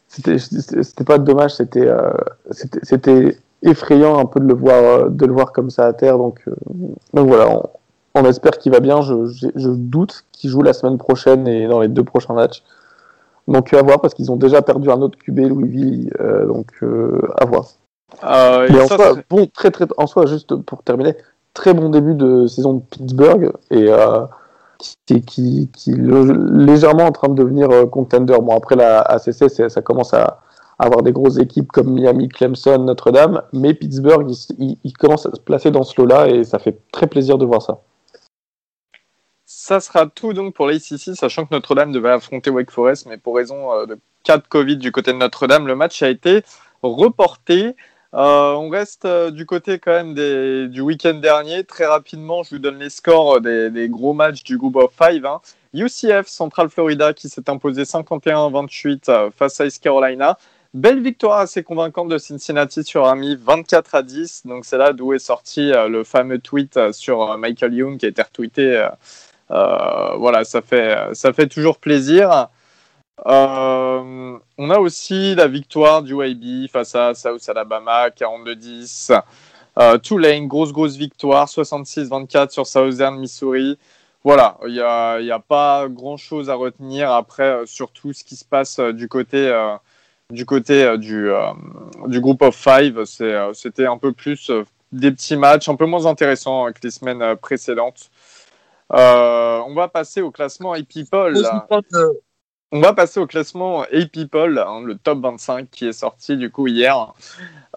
[0.10, 2.12] c'était pas dommage c'était euh,
[2.52, 6.18] c'était c'était effrayant un peu de le voir de le voir comme ça à terre
[6.18, 6.56] donc euh,
[7.14, 7.64] donc voilà on,
[8.16, 11.80] on espère qu'il va bien je, je doute qu'il joue la semaine prochaine et dans
[11.80, 12.62] les deux prochains matchs
[13.52, 17.22] donc à voir parce qu'ils ont déjà perdu un autre QB Louisville euh, donc euh,
[17.40, 17.66] à voir
[18.24, 21.16] Euh, mais en ça, soi bon très très en soi juste pour terminer
[21.54, 23.88] très bon début de saison de Pittsburgh et
[25.06, 28.36] qui, qui, qui est légèrement en train de devenir contender.
[28.42, 30.40] Bon, après la ACC, ça commence à
[30.80, 35.32] avoir des grosses équipes comme Miami, Clemson, Notre-Dame, mais Pittsburgh, il, il- il commence à
[35.36, 37.80] se placer dans ce lot-là et ça fait très plaisir de voir ça.
[39.64, 43.36] Ça sera tout donc pour l'ACC, sachant que Notre-Dame devait affronter Wake Forest, mais pour
[43.36, 46.42] raison euh, de cas de Covid du côté de Notre-Dame, le match a été
[46.82, 47.76] reporté.
[48.16, 50.16] Euh, on reste euh, du côté quand même
[50.68, 51.64] du week-end dernier.
[51.64, 55.28] Très rapidement, je vous donne les scores des, gros matchs du Group of Five.
[55.28, 55.42] hein.
[55.76, 60.40] UCF Central Florida qui s'est imposé 51-28 euh, face à East Carolina.
[60.74, 64.48] Belle victoire assez convaincante de Cincinnati sur Army, 24 à 10.
[64.48, 68.24] Donc c'est là d'où est sorti le fameux tweet sur Michael Young qui a été
[68.24, 68.88] retweeté.
[69.52, 72.48] Euh, voilà, ça fait, ça fait toujours plaisir.
[73.26, 79.22] Euh, on a aussi la victoire du YB face à South Alabama, 42-10.
[79.80, 83.78] Euh, Tulane, grosse, grosse victoire, 66-24 sur Southern Missouri.
[84.24, 88.78] Voilà, il n'y a, pas grand-chose à retenir après, euh, surtout ce qui se passe
[88.80, 89.52] euh, du côté,
[90.30, 91.32] du, côté du,
[92.08, 93.04] du groupe of five.
[93.06, 94.52] C'était un peu plus
[94.92, 98.11] des petits matchs, un peu moins intéressants que les semaines précédentes.
[98.94, 101.34] Euh, on va passer au classement A-People.
[102.74, 106.68] On va passer au classement A-People, hein, le top 25 qui est sorti du coup
[106.68, 107.14] hier.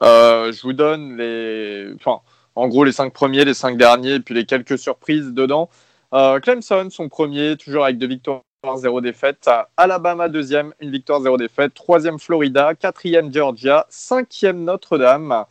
[0.03, 1.93] Euh, je vous donne les.
[1.97, 2.21] Enfin,
[2.55, 5.69] en gros, les cinq premiers, les cinq derniers, et puis les quelques surprises dedans.
[6.13, 8.43] Euh, Clemson, son premier, toujours avec deux victoires,
[8.77, 9.51] zéro défaite.
[9.77, 11.75] Alabama, deuxième, une victoire, zéro défaite.
[11.75, 12.75] Troisième, Florida.
[12.75, 13.87] Quatrième, Georgia.
[13.89, 15.45] Cinquième, Notre-Dame,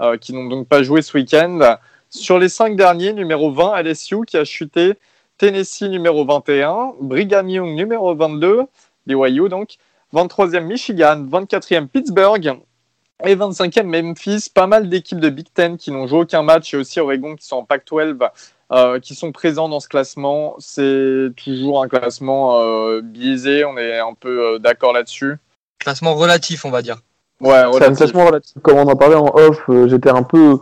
[0.00, 1.78] euh, qui n'ont donc pas joué ce week-end.
[2.14, 4.94] Sur les cinq derniers, numéro 20, LSU, qui a chuté.
[5.38, 6.92] Tennessee, numéro 21.
[7.00, 8.64] Brigham Young, numéro 22.
[9.06, 9.76] BYU, donc.
[10.12, 11.26] 23e, Michigan.
[11.26, 12.58] 24e, Pittsburgh.
[13.24, 14.50] Et 25e, Memphis.
[14.52, 16.74] Pas mal d'équipes de Big Ten qui n'ont joué aucun match.
[16.74, 18.18] Et aussi Oregon qui sont en Pac-12
[18.72, 20.54] euh, qui sont présents dans ce classement.
[20.58, 25.36] C'est toujours un classement euh, biaisé, on est un peu euh, d'accord là-dessus.
[25.78, 26.96] Classement relatif, on va dire.
[27.40, 27.96] Ouais, C'est un relatif.
[27.98, 28.52] classement relatif.
[28.62, 30.58] Comme on en parlait en off, euh, j'étais un peu,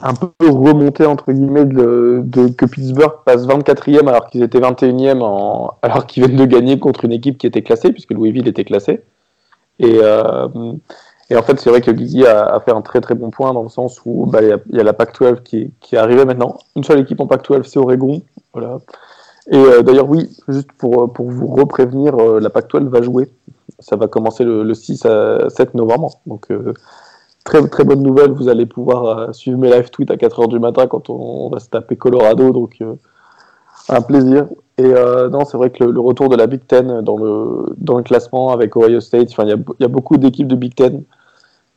[0.00, 5.20] un peu remonté entre guillemets de, de- que Pittsburgh passe 24e alors qu'ils étaient 21e
[5.20, 8.64] en, alors qu'ils viennent de gagner contre une équipe qui était classée puisque Louisville était
[8.64, 9.02] classé.
[9.78, 10.48] Et, euh,
[11.30, 13.62] et en fait, c'est vrai que Guigui a, fait un très très bon point dans
[13.62, 15.98] le sens où bah, il y, a, il y a la Pac-12 qui, qui est
[15.98, 16.58] arrivée maintenant.
[16.76, 18.22] Une seule équipe en Pac-12, c'est Oregon.
[18.52, 18.78] Voilà.
[19.50, 23.30] Et euh, d'ailleurs, oui, juste pour, pour vous reprévenir, euh, la Pac-12 va jouer.
[23.78, 26.20] Ça va commencer le, le 6 à 7 novembre.
[26.26, 26.74] Donc, euh,
[27.44, 28.32] très, très bonne nouvelle.
[28.32, 31.60] Vous allez pouvoir euh, suivre mes live tweets à 4h du matin quand on, va
[31.60, 32.52] se taper Colorado.
[32.52, 32.94] Donc, euh,
[33.88, 34.46] un plaisir.
[34.78, 37.96] Et euh, non, c'est vrai que le, retour de la Big Ten dans le, dans
[37.96, 41.02] le classement avec Ohio State, il y a, beaucoup d'équipes de Big Ten.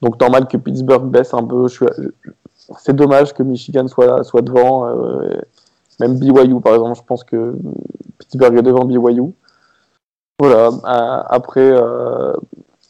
[0.02, 1.68] Donc, normal que Pittsburgh baisse un peu.
[2.80, 4.88] C'est dommage que Michigan soit, soit devant.
[6.00, 7.56] même BYU, par exemple, je pense que
[8.20, 9.34] Pittsburgh est devant BYU.
[10.40, 10.70] Voilà.
[11.30, 11.74] après,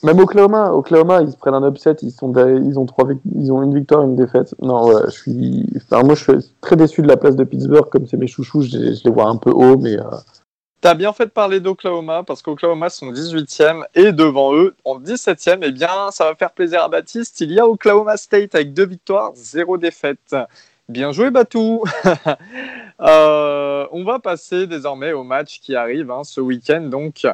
[0.06, 3.62] même Oklahoma, Oklahoma, ils se prennent un upset, ils sont, ils ont trois, ils ont
[3.64, 4.56] une victoire, une défaite.
[4.62, 8.06] Non, je suis, enfin, moi, je suis très déçu de la place de Pittsburgh, comme
[8.08, 10.04] c'est mes chouchous, je, les- je les vois un peu haut, mais euh,
[10.82, 15.60] T'as bien fait de parler d'Oklahoma parce qu'Oklahoma sont 18e et devant eux en 17e,
[15.64, 17.42] eh bien ça va faire plaisir à Baptiste.
[17.42, 20.36] Il y a Oklahoma State avec deux victoires, zéro défaite.
[20.88, 21.84] Bien joué Batou.
[23.02, 27.28] Euh, on va passer désormais au match qui arrive hein, ce week-end donc.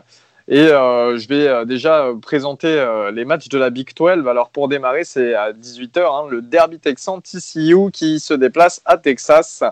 [0.51, 4.27] Et euh, je vais euh, déjà euh, présenter les matchs de la Big 12.
[4.27, 8.97] Alors pour démarrer, c'est à 18h, hein, le Derby Texan TCU qui se déplace à
[8.97, 9.63] Texas.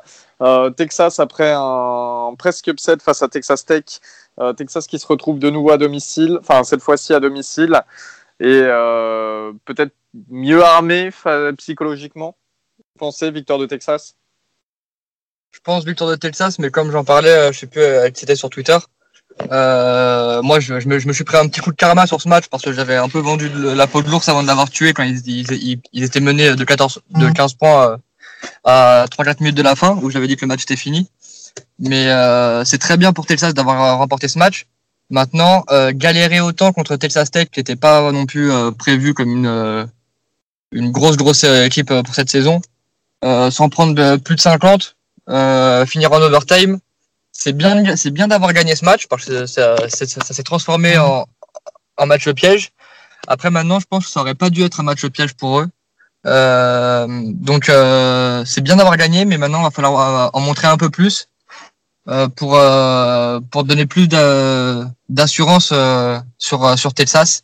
[0.77, 3.99] Texas après un presque upset face à Texas Tech.
[4.55, 7.82] Texas qui se retrouve de nouveau à domicile, enfin cette fois-ci à domicile.
[8.39, 8.61] Et
[9.65, 9.91] peut-être
[10.30, 11.09] mieux armé
[11.57, 12.38] psychologiquement.
[12.97, 14.15] Pensez, victoire de Texas?
[15.51, 18.77] Je pense victoire de Texas, mais comme j'en parlais, je sais plus, c'était sur Twitter.
[19.51, 22.21] Euh, moi, je, je me, je me suis pris un petit coup de karma sur
[22.21, 24.47] ce match parce que j'avais un peu vendu de- la peau de l'ours avant de
[24.47, 27.97] l'avoir tué quand ils, ils, ils- ils étaient menés de 14, de 15 points euh,
[28.65, 31.09] à 3-4 minutes de la fin où j'avais dit que le match était fini.
[31.80, 34.65] Mais euh, c'est très bien pour Texas d'avoir remporté ce match.
[35.09, 39.30] Maintenant, euh, galérer autant contre Texas Tech qui n'était pas non plus euh, prévu comme
[39.32, 39.88] une,
[40.71, 42.61] une grosse grosse équipe pour cette saison,
[43.25, 44.95] euh, sans prendre plus de 50,
[45.30, 46.80] euh, finir en overtime.
[47.41, 51.25] C'est bien, c'est bien d'avoir gagné ce match parce que ça, s'est transformé en,
[51.95, 52.71] en match piège.
[53.29, 55.69] Après, maintenant, je pense que ça aurait pas dû être un match piège pour eux.
[56.25, 60.67] Euh, donc, euh, c'est bien d'avoir gagné, mais maintenant, il va falloir euh, en montrer
[60.67, 61.29] un peu plus
[62.09, 67.43] euh, pour euh, pour donner plus d'a- d'assurance euh, sur sur Texas.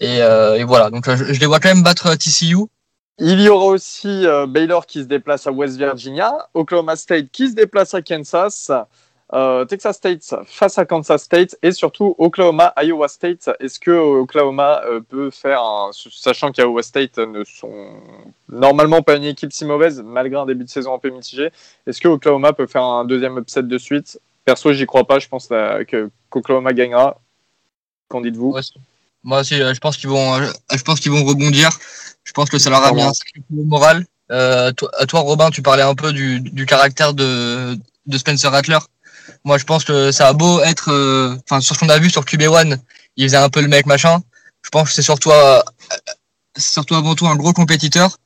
[0.00, 0.88] Et, et voilà.
[0.88, 2.64] Donc, je les vois quand même battre TCU.
[3.18, 7.48] Il y aura aussi euh, Baylor qui se déplace à West Virginia, Oklahoma State qui
[7.48, 8.70] se déplace à Kansas,
[9.34, 13.50] euh, Texas State face à Kansas State et surtout Oklahoma, Iowa State.
[13.60, 17.94] Est-ce que Oklahoma euh, peut faire, un- sachant qu'Iowa State ne sont
[18.48, 21.50] normalement pas une équipe si mauvaise malgré un début de saison un peu mitigé,
[21.86, 24.18] est-ce que Oklahoma peut faire un deuxième upset de suite?
[24.44, 25.18] Perso, j'y crois pas.
[25.18, 27.20] Je pense que qu'Oklahoma gagnera.
[28.08, 28.56] Qu'en dites-vous?
[29.24, 30.34] Moi aussi, je pense qu'ils vont,
[30.74, 31.70] je pense qu'ils vont rebondir.
[32.24, 34.06] Je pense que ça leur a mis un sacré coup au moral.
[34.30, 38.50] Euh, toi, à toi, Robin, tu parlais un peu du, du caractère de, de Spencer
[38.50, 38.78] Rattler.
[39.44, 42.10] Moi, je pense que ça a beau être, euh, enfin, sur ce qu'on a vu
[42.10, 42.78] sur QB1,
[43.16, 44.22] il faisait un peu le mec machin.
[44.62, 45.60] Je pense que c'est surtout, euh,
[46.56, 48.16] surtout avant tout un gros compétiteur.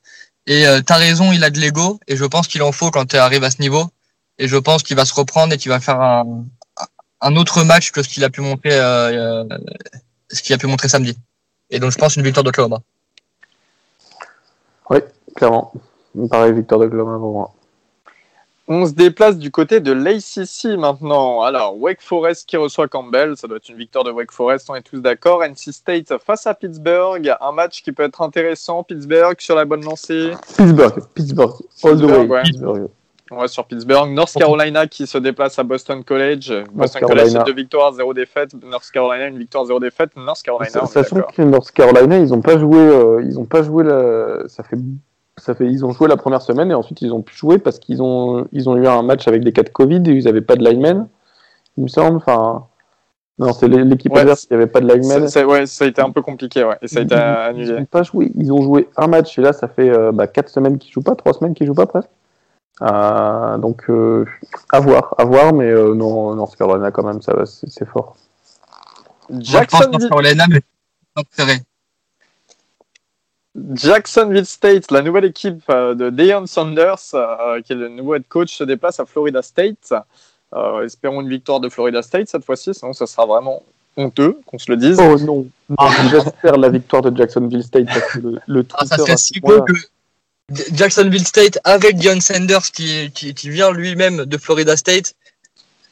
[0.45, 1.99] Et euh, t'as raison, il a de l'ego.
[2.07, 3.89] Et je pense qu'il en faut quand tu arrives à ce niveau.
[4.37, 6.45] Et je pense qu'il va se reprendre et qu'il va faire un,
[7.21, 9.43] un autre match que ce qu'il a pu montrer, euh,
[10.31, 11.17] ce qu'il a pu montrer samedi.
[11.69, 12.79] Et donc, je pense une victoire d'Oklahoma.
[14.89, 14.99] Oui,
[15.35, 15.71] clairement.
[16.29, 17.51] Pareil, victoire d'Oklahoma pour moi.
[18.69, 21.41] On se déplace du côté de l'ACC maintenant.
[21.41, 24.75] Alors, Wake Forest qui reçoit Campbell, ça doit être une victoire de Wake Forest, on
[24.75, 25.41] est tous d'accord.
[25.41, 28.83] NC State face à Pittsburgh, un match qui peut être intéressant.
[28.83, 30.31] Pittsburgh sur la bonne lancée.
[30.57, 32.25] Pittsburgh, Pittsburgh, all the way.
[32.25, 32.43] Ouais.
[32.43, 32.89] Pittsburgh.
[33.31, 34.09] On va sur Pittsburgh.
[34.11, 36.53] North Carolina qui se déplace à Boston College.
[36.73, 37.01] Boston.
[37.07, 38.51] College, c'est deux victoires, zéro défaite.
[38.63, 40.11] North Carolina, une victoire, zéro défaite.
[40.15, 43.83] North Carolina, Sachant que North Carolina, ils ont pas joué, euh, ils ont pas joué
[43.83, 44.77] la, ça fait,
[45.37, 47.79] ça fait, ils ont joué la première semaine et ensuite ils ont pu jouer parce
[47.79, 50.41] qu'ils ont, ils ont eu un match avec des cas de Covid et ils avaient
[50.41, 51.07] pas de lineman,
[51.77, 52.17] il me semble.
[52.17, 52.65] Enfin,
[53.39, 55.23] non, c'est l'é- l'équipe Ouais, adverse qui avait pas de lineman.
[55.47, 56.77] ouais, ça a été un peu compliqué, ouais.
[56.81, 57.21] Et ça a été Ils- Ils
[57.71, 57.81] annulé.
[57.81, 60.49] ont pas joué, ils ont joué un match et là ça fait euh, bah, quatre
[60.49, 62.09] semaines qu'ils jouent pas, trois semaines qu'ils jouent pas presque.
[62.81, 64.25] Euh, donc euh,
[64.71, 67.87] à voir, à voir, mais euh, non, North Carolina quand même, ça va, c'est c'est
[67.87, 68.15] fort.
[69.29, 69.69] North
[70.09, 70.61] Carolina, mais.
[73.73, 78.27] Jacksonville State, la nouvelle équipe euh, de Deion Sanders, euh, qui est le nouveau head
[78.27, 79.93] coach, se déplace à Florida State.
[80.53, 83.63] Euh, espérons une victoire de Florida State cette fois-ci, sinon ça sera vraiment
[83.97, 84.99] honteux qu'on se le dise.
[85.01, 85.75] Oh non, non
[86.11, 89.63] j'espère la victoire de Jacksonville State parce que le, le Ah, ça serait si beau
[89.63, 89.73] que
[90.49, 93.11] Jacksonville State avec Dion Sanders qui,
[93.43, 95.13] vient lui-même de Florida State.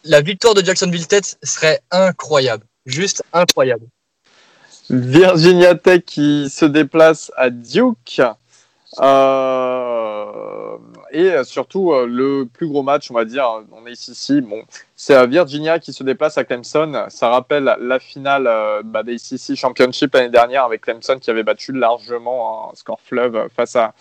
[0.05, 2.65] La victoire de Jacksonville State serait incroyable.
[2.85, 3.85] Juste incroyable.
[4.89, 8.21] Virginia Tech qui se déplace à Duke.
[9.01, 10.77] Euh,
[11.11, 14.63] et surtout, euh, le plus gros match, on va dire, on est ici, bon,
[14.95, 17.07] c'est euh, Virginia qui se déplace à Clemson.
[17.09, 18.49] Ça rappelle la finale
[18.85, 23.49] bah, des ACC Championship l'année dernière avec Clemson qui avait battu largement un score fleuve
[23.53, 23.93] face à,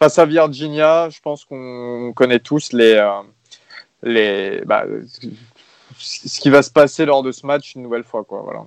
[0.00, 1.08] face à Virginia.
[1.10, 3.22] Je pense qu'on connaît tous les, euh,
[4.02, 4.84] les, bah,
[5.96, 8.24] ce qui va se passer lors de ce match une nouvelle fois.
[8.24, 8.40] Quoi.
[8.42, 8.64] Voilà.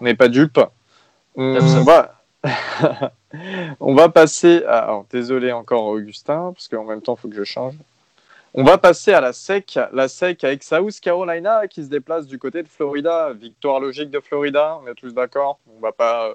[0.00, 0.60] On n'est pas dupes.
[1.36, 2.12] On va...
[3.80, 4.78] On va passer à...
[4.78, 7.74] alors, désolé encore Augustin, parce qu'en même temps, il faut que je change.
[8.54, 9.78] On va passer à la SEC.
[9.92, 13.32] La SEC avec South Carolina qui se déplace du côté de Florida.
[13.34, 15.58] Victoire logique de Florida, on est tous d'accord.
[15.76, 16.34] On va pas...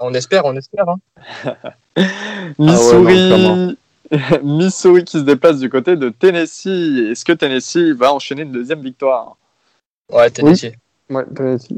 [0.00, 0.86] On espère, on espère.
[0.88, 0.98] Hein.
[2.58, 3.76] Missouri...
[4.42, 7.10] Missouri qui se déplace du côté de Tennessee.
[7.10, 9.36] Est-ce que Tennessee va enchaîner une deuxième victoire?
[10.10, 10.72] Ouais, Tennessee.
[11.08, 11.74] Ouais, Tennessee.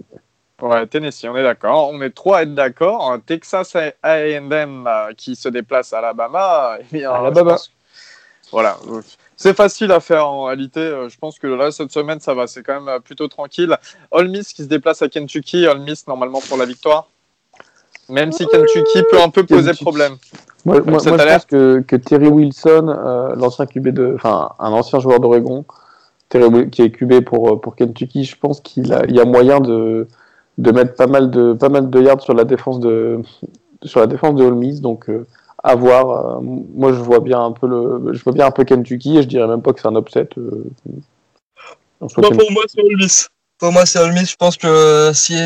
[0.62, 1.90] Ouais, Tennessee, on est d'accord.
[1.92, 3.18] On est trois à être d'accord.
[3.26, 6.78] Texas A&M euh, qui se déplace à Alabama.
[6.80, 7.50] Eh bien, Alabama.
[7.50, 7.72] je pense-
[8.50, 8.78] Voilà.
[9.36, 10.80] c'est facile à faire en réalité.
[10.80, 12.46] Euh, Je pense que là, cette semaine, ça va.
[12.46, 13.76] C'est quand même euh, plutôt tranquille.
[14.10, 15.66] Ole Miss qui se déplace à Kentucky.
[15.66, 17.08] Ole Miss, normalement, pour la victoire.
[18.12, 19.84] Même si Kentucky peut un peu poser Kentucky.
[19.84, 20.16] problème.
[20.64, 24.70] Moi, moi, moi, je pense que, que Terry Wilson, euh, l'ancien QB de, enfin, un
[24.70, 25.64] ancien joueur d'Oregon,
[26.30, 29.60] qui est QB pour, euh, pour Kentucky, je pense qu'il a, il y a moyen
[29.60, 30.06] de,
[30.58, 33.20] de mettre pas mal de, pas mal de yards sur la défense de,
[33.82, 34.80] sur la défense de Ole Miss.
[34.80, 35.26] Donc, euh,
[35.62, 36.10] à voir.
[36.10, 39.22] Euh, moi, je vois bien un peu le, je vois bien un peu Kentucky et
[39.22, 40.28] je dirais même pas que c'est un upset.
[40.38, 40.64] Euh,
[42.00, 42.36] Moi, Kentucky.
[42.38, 43.28] pour moi, c'est Ole Miss.
[43.62, 44.28] Pour moi, c'est Ole Miss.
[44.28, 45.36] Je pense que si,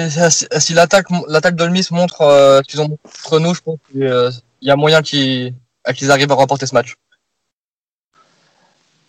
[0.59, 4.30] si, l'attaque, l'attaque d'Ole Miss montre euh, qu'ils ont contre nous, je pense qu'il euh,
[4.62, 5.52] y a moyen qu'ils,
[5.86, 6.94] euh, qu'ils arrivent à remporter ce match.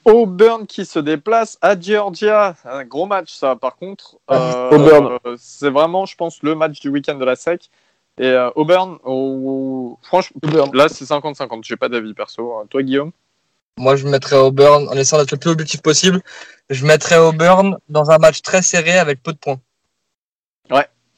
[0.04, 2.58] Auburn qui se déplace à Georgia.
[2.66, 4.18] Un gros match, ça, par contre.
[4.30, 5.20] Euh, Auburn.
[5.26, 7.70] euh, c'est vraiment, je pense, le match du week-end de la SEC.
[8.18, 10.42] Et euh, Auburn, oh, franchement,
[10.74, 11.62] là, c'est 50-50.
[11.64, 12.62] J'ai pas d'avis perso.
[12.70, 13.14] Toi, Guillaume?
[13.78, 16.22] Moi, je mettrais Auburn, en essayant d'être le plus objectif possible,
[16.70, 19.60] je mettrais Auburn dans un match très serré avec peu de points.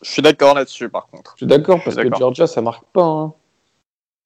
[0.02, 1.34] Je suis d'accord là-dessus, par contre.
[1.36, 2.07] Je suis d'accord parce que.
[2.18, 3.03] Georgia, ça marque pas.
[3.03, 3.34] hein.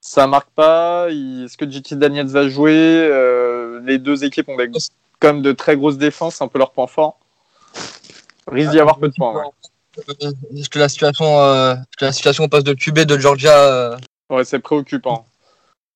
[0.01, 1.07] Ça marque pas.
[1.09, 2.75] Est-ce que JT Daniels va jouer
[3.09, 4.69] Euh, Les deux équipes ont des,
[5.19, 7.17] quand même de très grosses défenses, c'est un peu leur point fort.
[8.45, 9.33] Risque d'y avoir peu de points.
[9.33, 10.03] ouais.
[10.21, 13.17] Euh, Est-ce que la situation, euh, est-ce que la situation au poste de QB de
[13.17, 13.97] Georgia, euh,
[14.29, 15.25] Ouais, c'est préoccupant.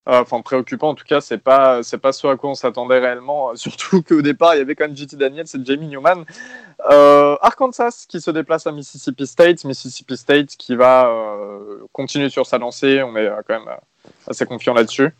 [0.07, 2.99] Euh, Enfin, préoccupant en tout cas, c'est pas, c'est pas ce à quoi on s'attendait
[2.99, 3.53] réellement.
[3.55, 6.23] Surtout qu'au départ, il y avait quand même JT Daniels et Jamie Newman.
[6.89, 9.65] Euh, Arkansas qui se déplace à Mississippi State.
[9.65, 13.03] Mississippi State qui va euh, continuer sur sa lancée.
[13.03, 15.13] On est euh, quand même euh, assez confiant là-dessus.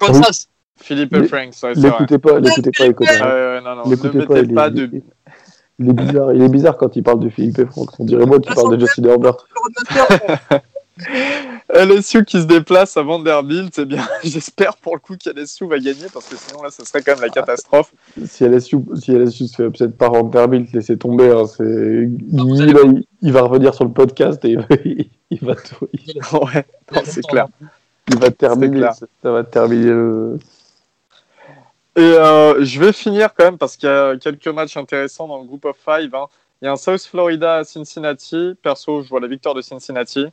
[0.00, 0.46] Arkansas,
[0.80, 1.80] Philippe Mais- Franks, ouais, c'est vrai.
[1.90, 3.26] L'écoutez pas, l'écoutez pas, écoutez Ouais, pas.
[3.54, 4.96] ouais, non, non, ne L'écoutez pas, mettez il est, pas il, de.
[4.96, 5.02] est,
[5.80, 6.32] il est bizarre.
[6.32, 7.98] Il est bizarre quand il parle de Philippe et Franck.
[7.98, 9.34] On dirait moi qui parle de Justin Herbert.
[11.74, 14.06] LSU qui se déplace à Vanderbilt, c'est bien.
[14.24, 17.20] J'espère pour le coup qu'LSU va gagner parce que sinon là, ce serait quand même
[17.20, 17.92] la catastrophe.
[18.26, 21.30] Si LSU, si LSU se fait upset par Vanderbilt, laissez tomber.
[21.30, 24.66] Hein, c'est là, il, il va revenir sur le podcast et il va,
[25.30, 27.46] il va, tout- il, ouais, non, c'est clair.
[28.08, 28.78] il va terminer.
[28.78, 28.94] clair.
[28.94, 30.38] Ça, ça va terminer le.
[31.96, 35.38] Et euh, je vais finir quand même parce qu'il y a quelques matchs intéressants dans
[35.38, 36.14] le group of five.
[36.14, 36.26] hein.
[36.62, 38.54] Il y a un South Florida à Cincinnati.
[38.62, 40.26] Perso, je vois la victoire de Cincinnati.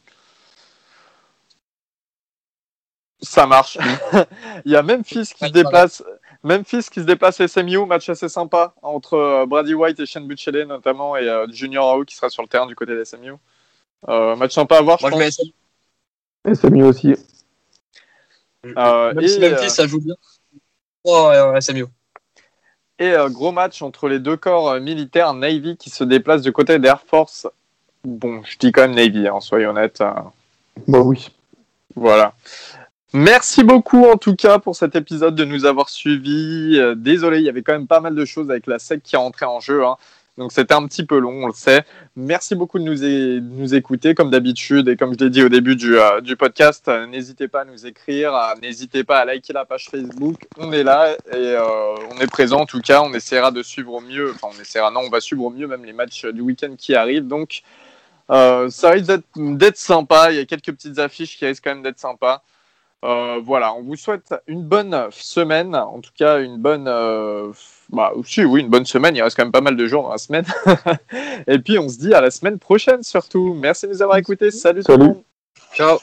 [3.21, 3.77] Ça marche.
[4.65, 6.03] Il y a Memphis qui se déplace.
[6.43, 10.27] Memphis qui se déplace à SMU, match assez sympa entre euh, Brady White et Shane
[10.27, 13.33] Buchele notamment et euh, Junior Ao qui sera sur le terrain du côté de SMU.
[14.09, 15.29] Euh, match sympa à voir, je moi je mets
[16.45, 16.59] pense.
[16.59, 17.15] SMU aussi.
[18.77, 20.15] Euh, Même et, si Memphis, euh, ça joue bien.
[21.03, 21.85] Oh, SMU.
[22.99, 26.77] Et euh, gros match entre les deux corps militaires, Navy qui se déplace du côté
[26.79, 27.47] d'Air Force.
[28.03, 30.01] Bon, je dis quand même Navy, hein, soyons honnêtes.
[30.01, 30.13] euh,
[30.87, 31.29] Bah oui.
[31.95, 32.33] voilà.
[33.17, 36.77] Merci beaucoup en tout cas pour cet épisode de nous avoir suivis.
[36.77, 39.15] Euh, désolé, il y avait quand même pas mal de choses avec la SEC qui
[39.15, 39.85] rentrait en jeu.
[39.85, 39.95] hein.
[40.37, 41.85] Donc c'était un petit peu long, on le sait.
[42.17, 45.97] Merci beaucoup de nous, écouter comme d'habitude et comme je l'ai dit au début du,
[45.97, 46.89] euh, podcast.
[46.89, 50.35] euh, n'hésitez pas à nous écrire, n'hésitez pas à liker la page Facebook.
[50.57, 51.55] On est là et
[52.11, 53.01] on est présent en tout cas.
[53.01, 54.33] On essaiera de suivre au mieux.
[54.35, 54.91] Enfin, on essaiera.
[54.91, 57.27] Non, on va suivre au mieux même les matchs du week-end qui arrivent.
[57.27, 57.61] Donc
[58.27, 60.33] ça risque d'être sympa.
[60.33, 62.43] Il y a quelques petites affiches qui risquent quand même d'être sympas.
[63.03, 67.51] Euh, voilà, on vous souhaite une bonne semaine, en tout cas une bonne, euh,
[67.89, 69.15] bah aussi oui une bonne semaine.
[69.15, 70.45] Il reste quand même pas mal de jours dans la semaine.
[71.47, 73.53] Et puis on se dit à la semaine prochaine surtout.
[73.53, 74.49] Merci de nous avoir écoutés.
[74.49, 74.83] Salut.
[74.83, 75.07] tout le Salut.
[75.09, 75.23] monde.
[75.73, 75.99] Ciao.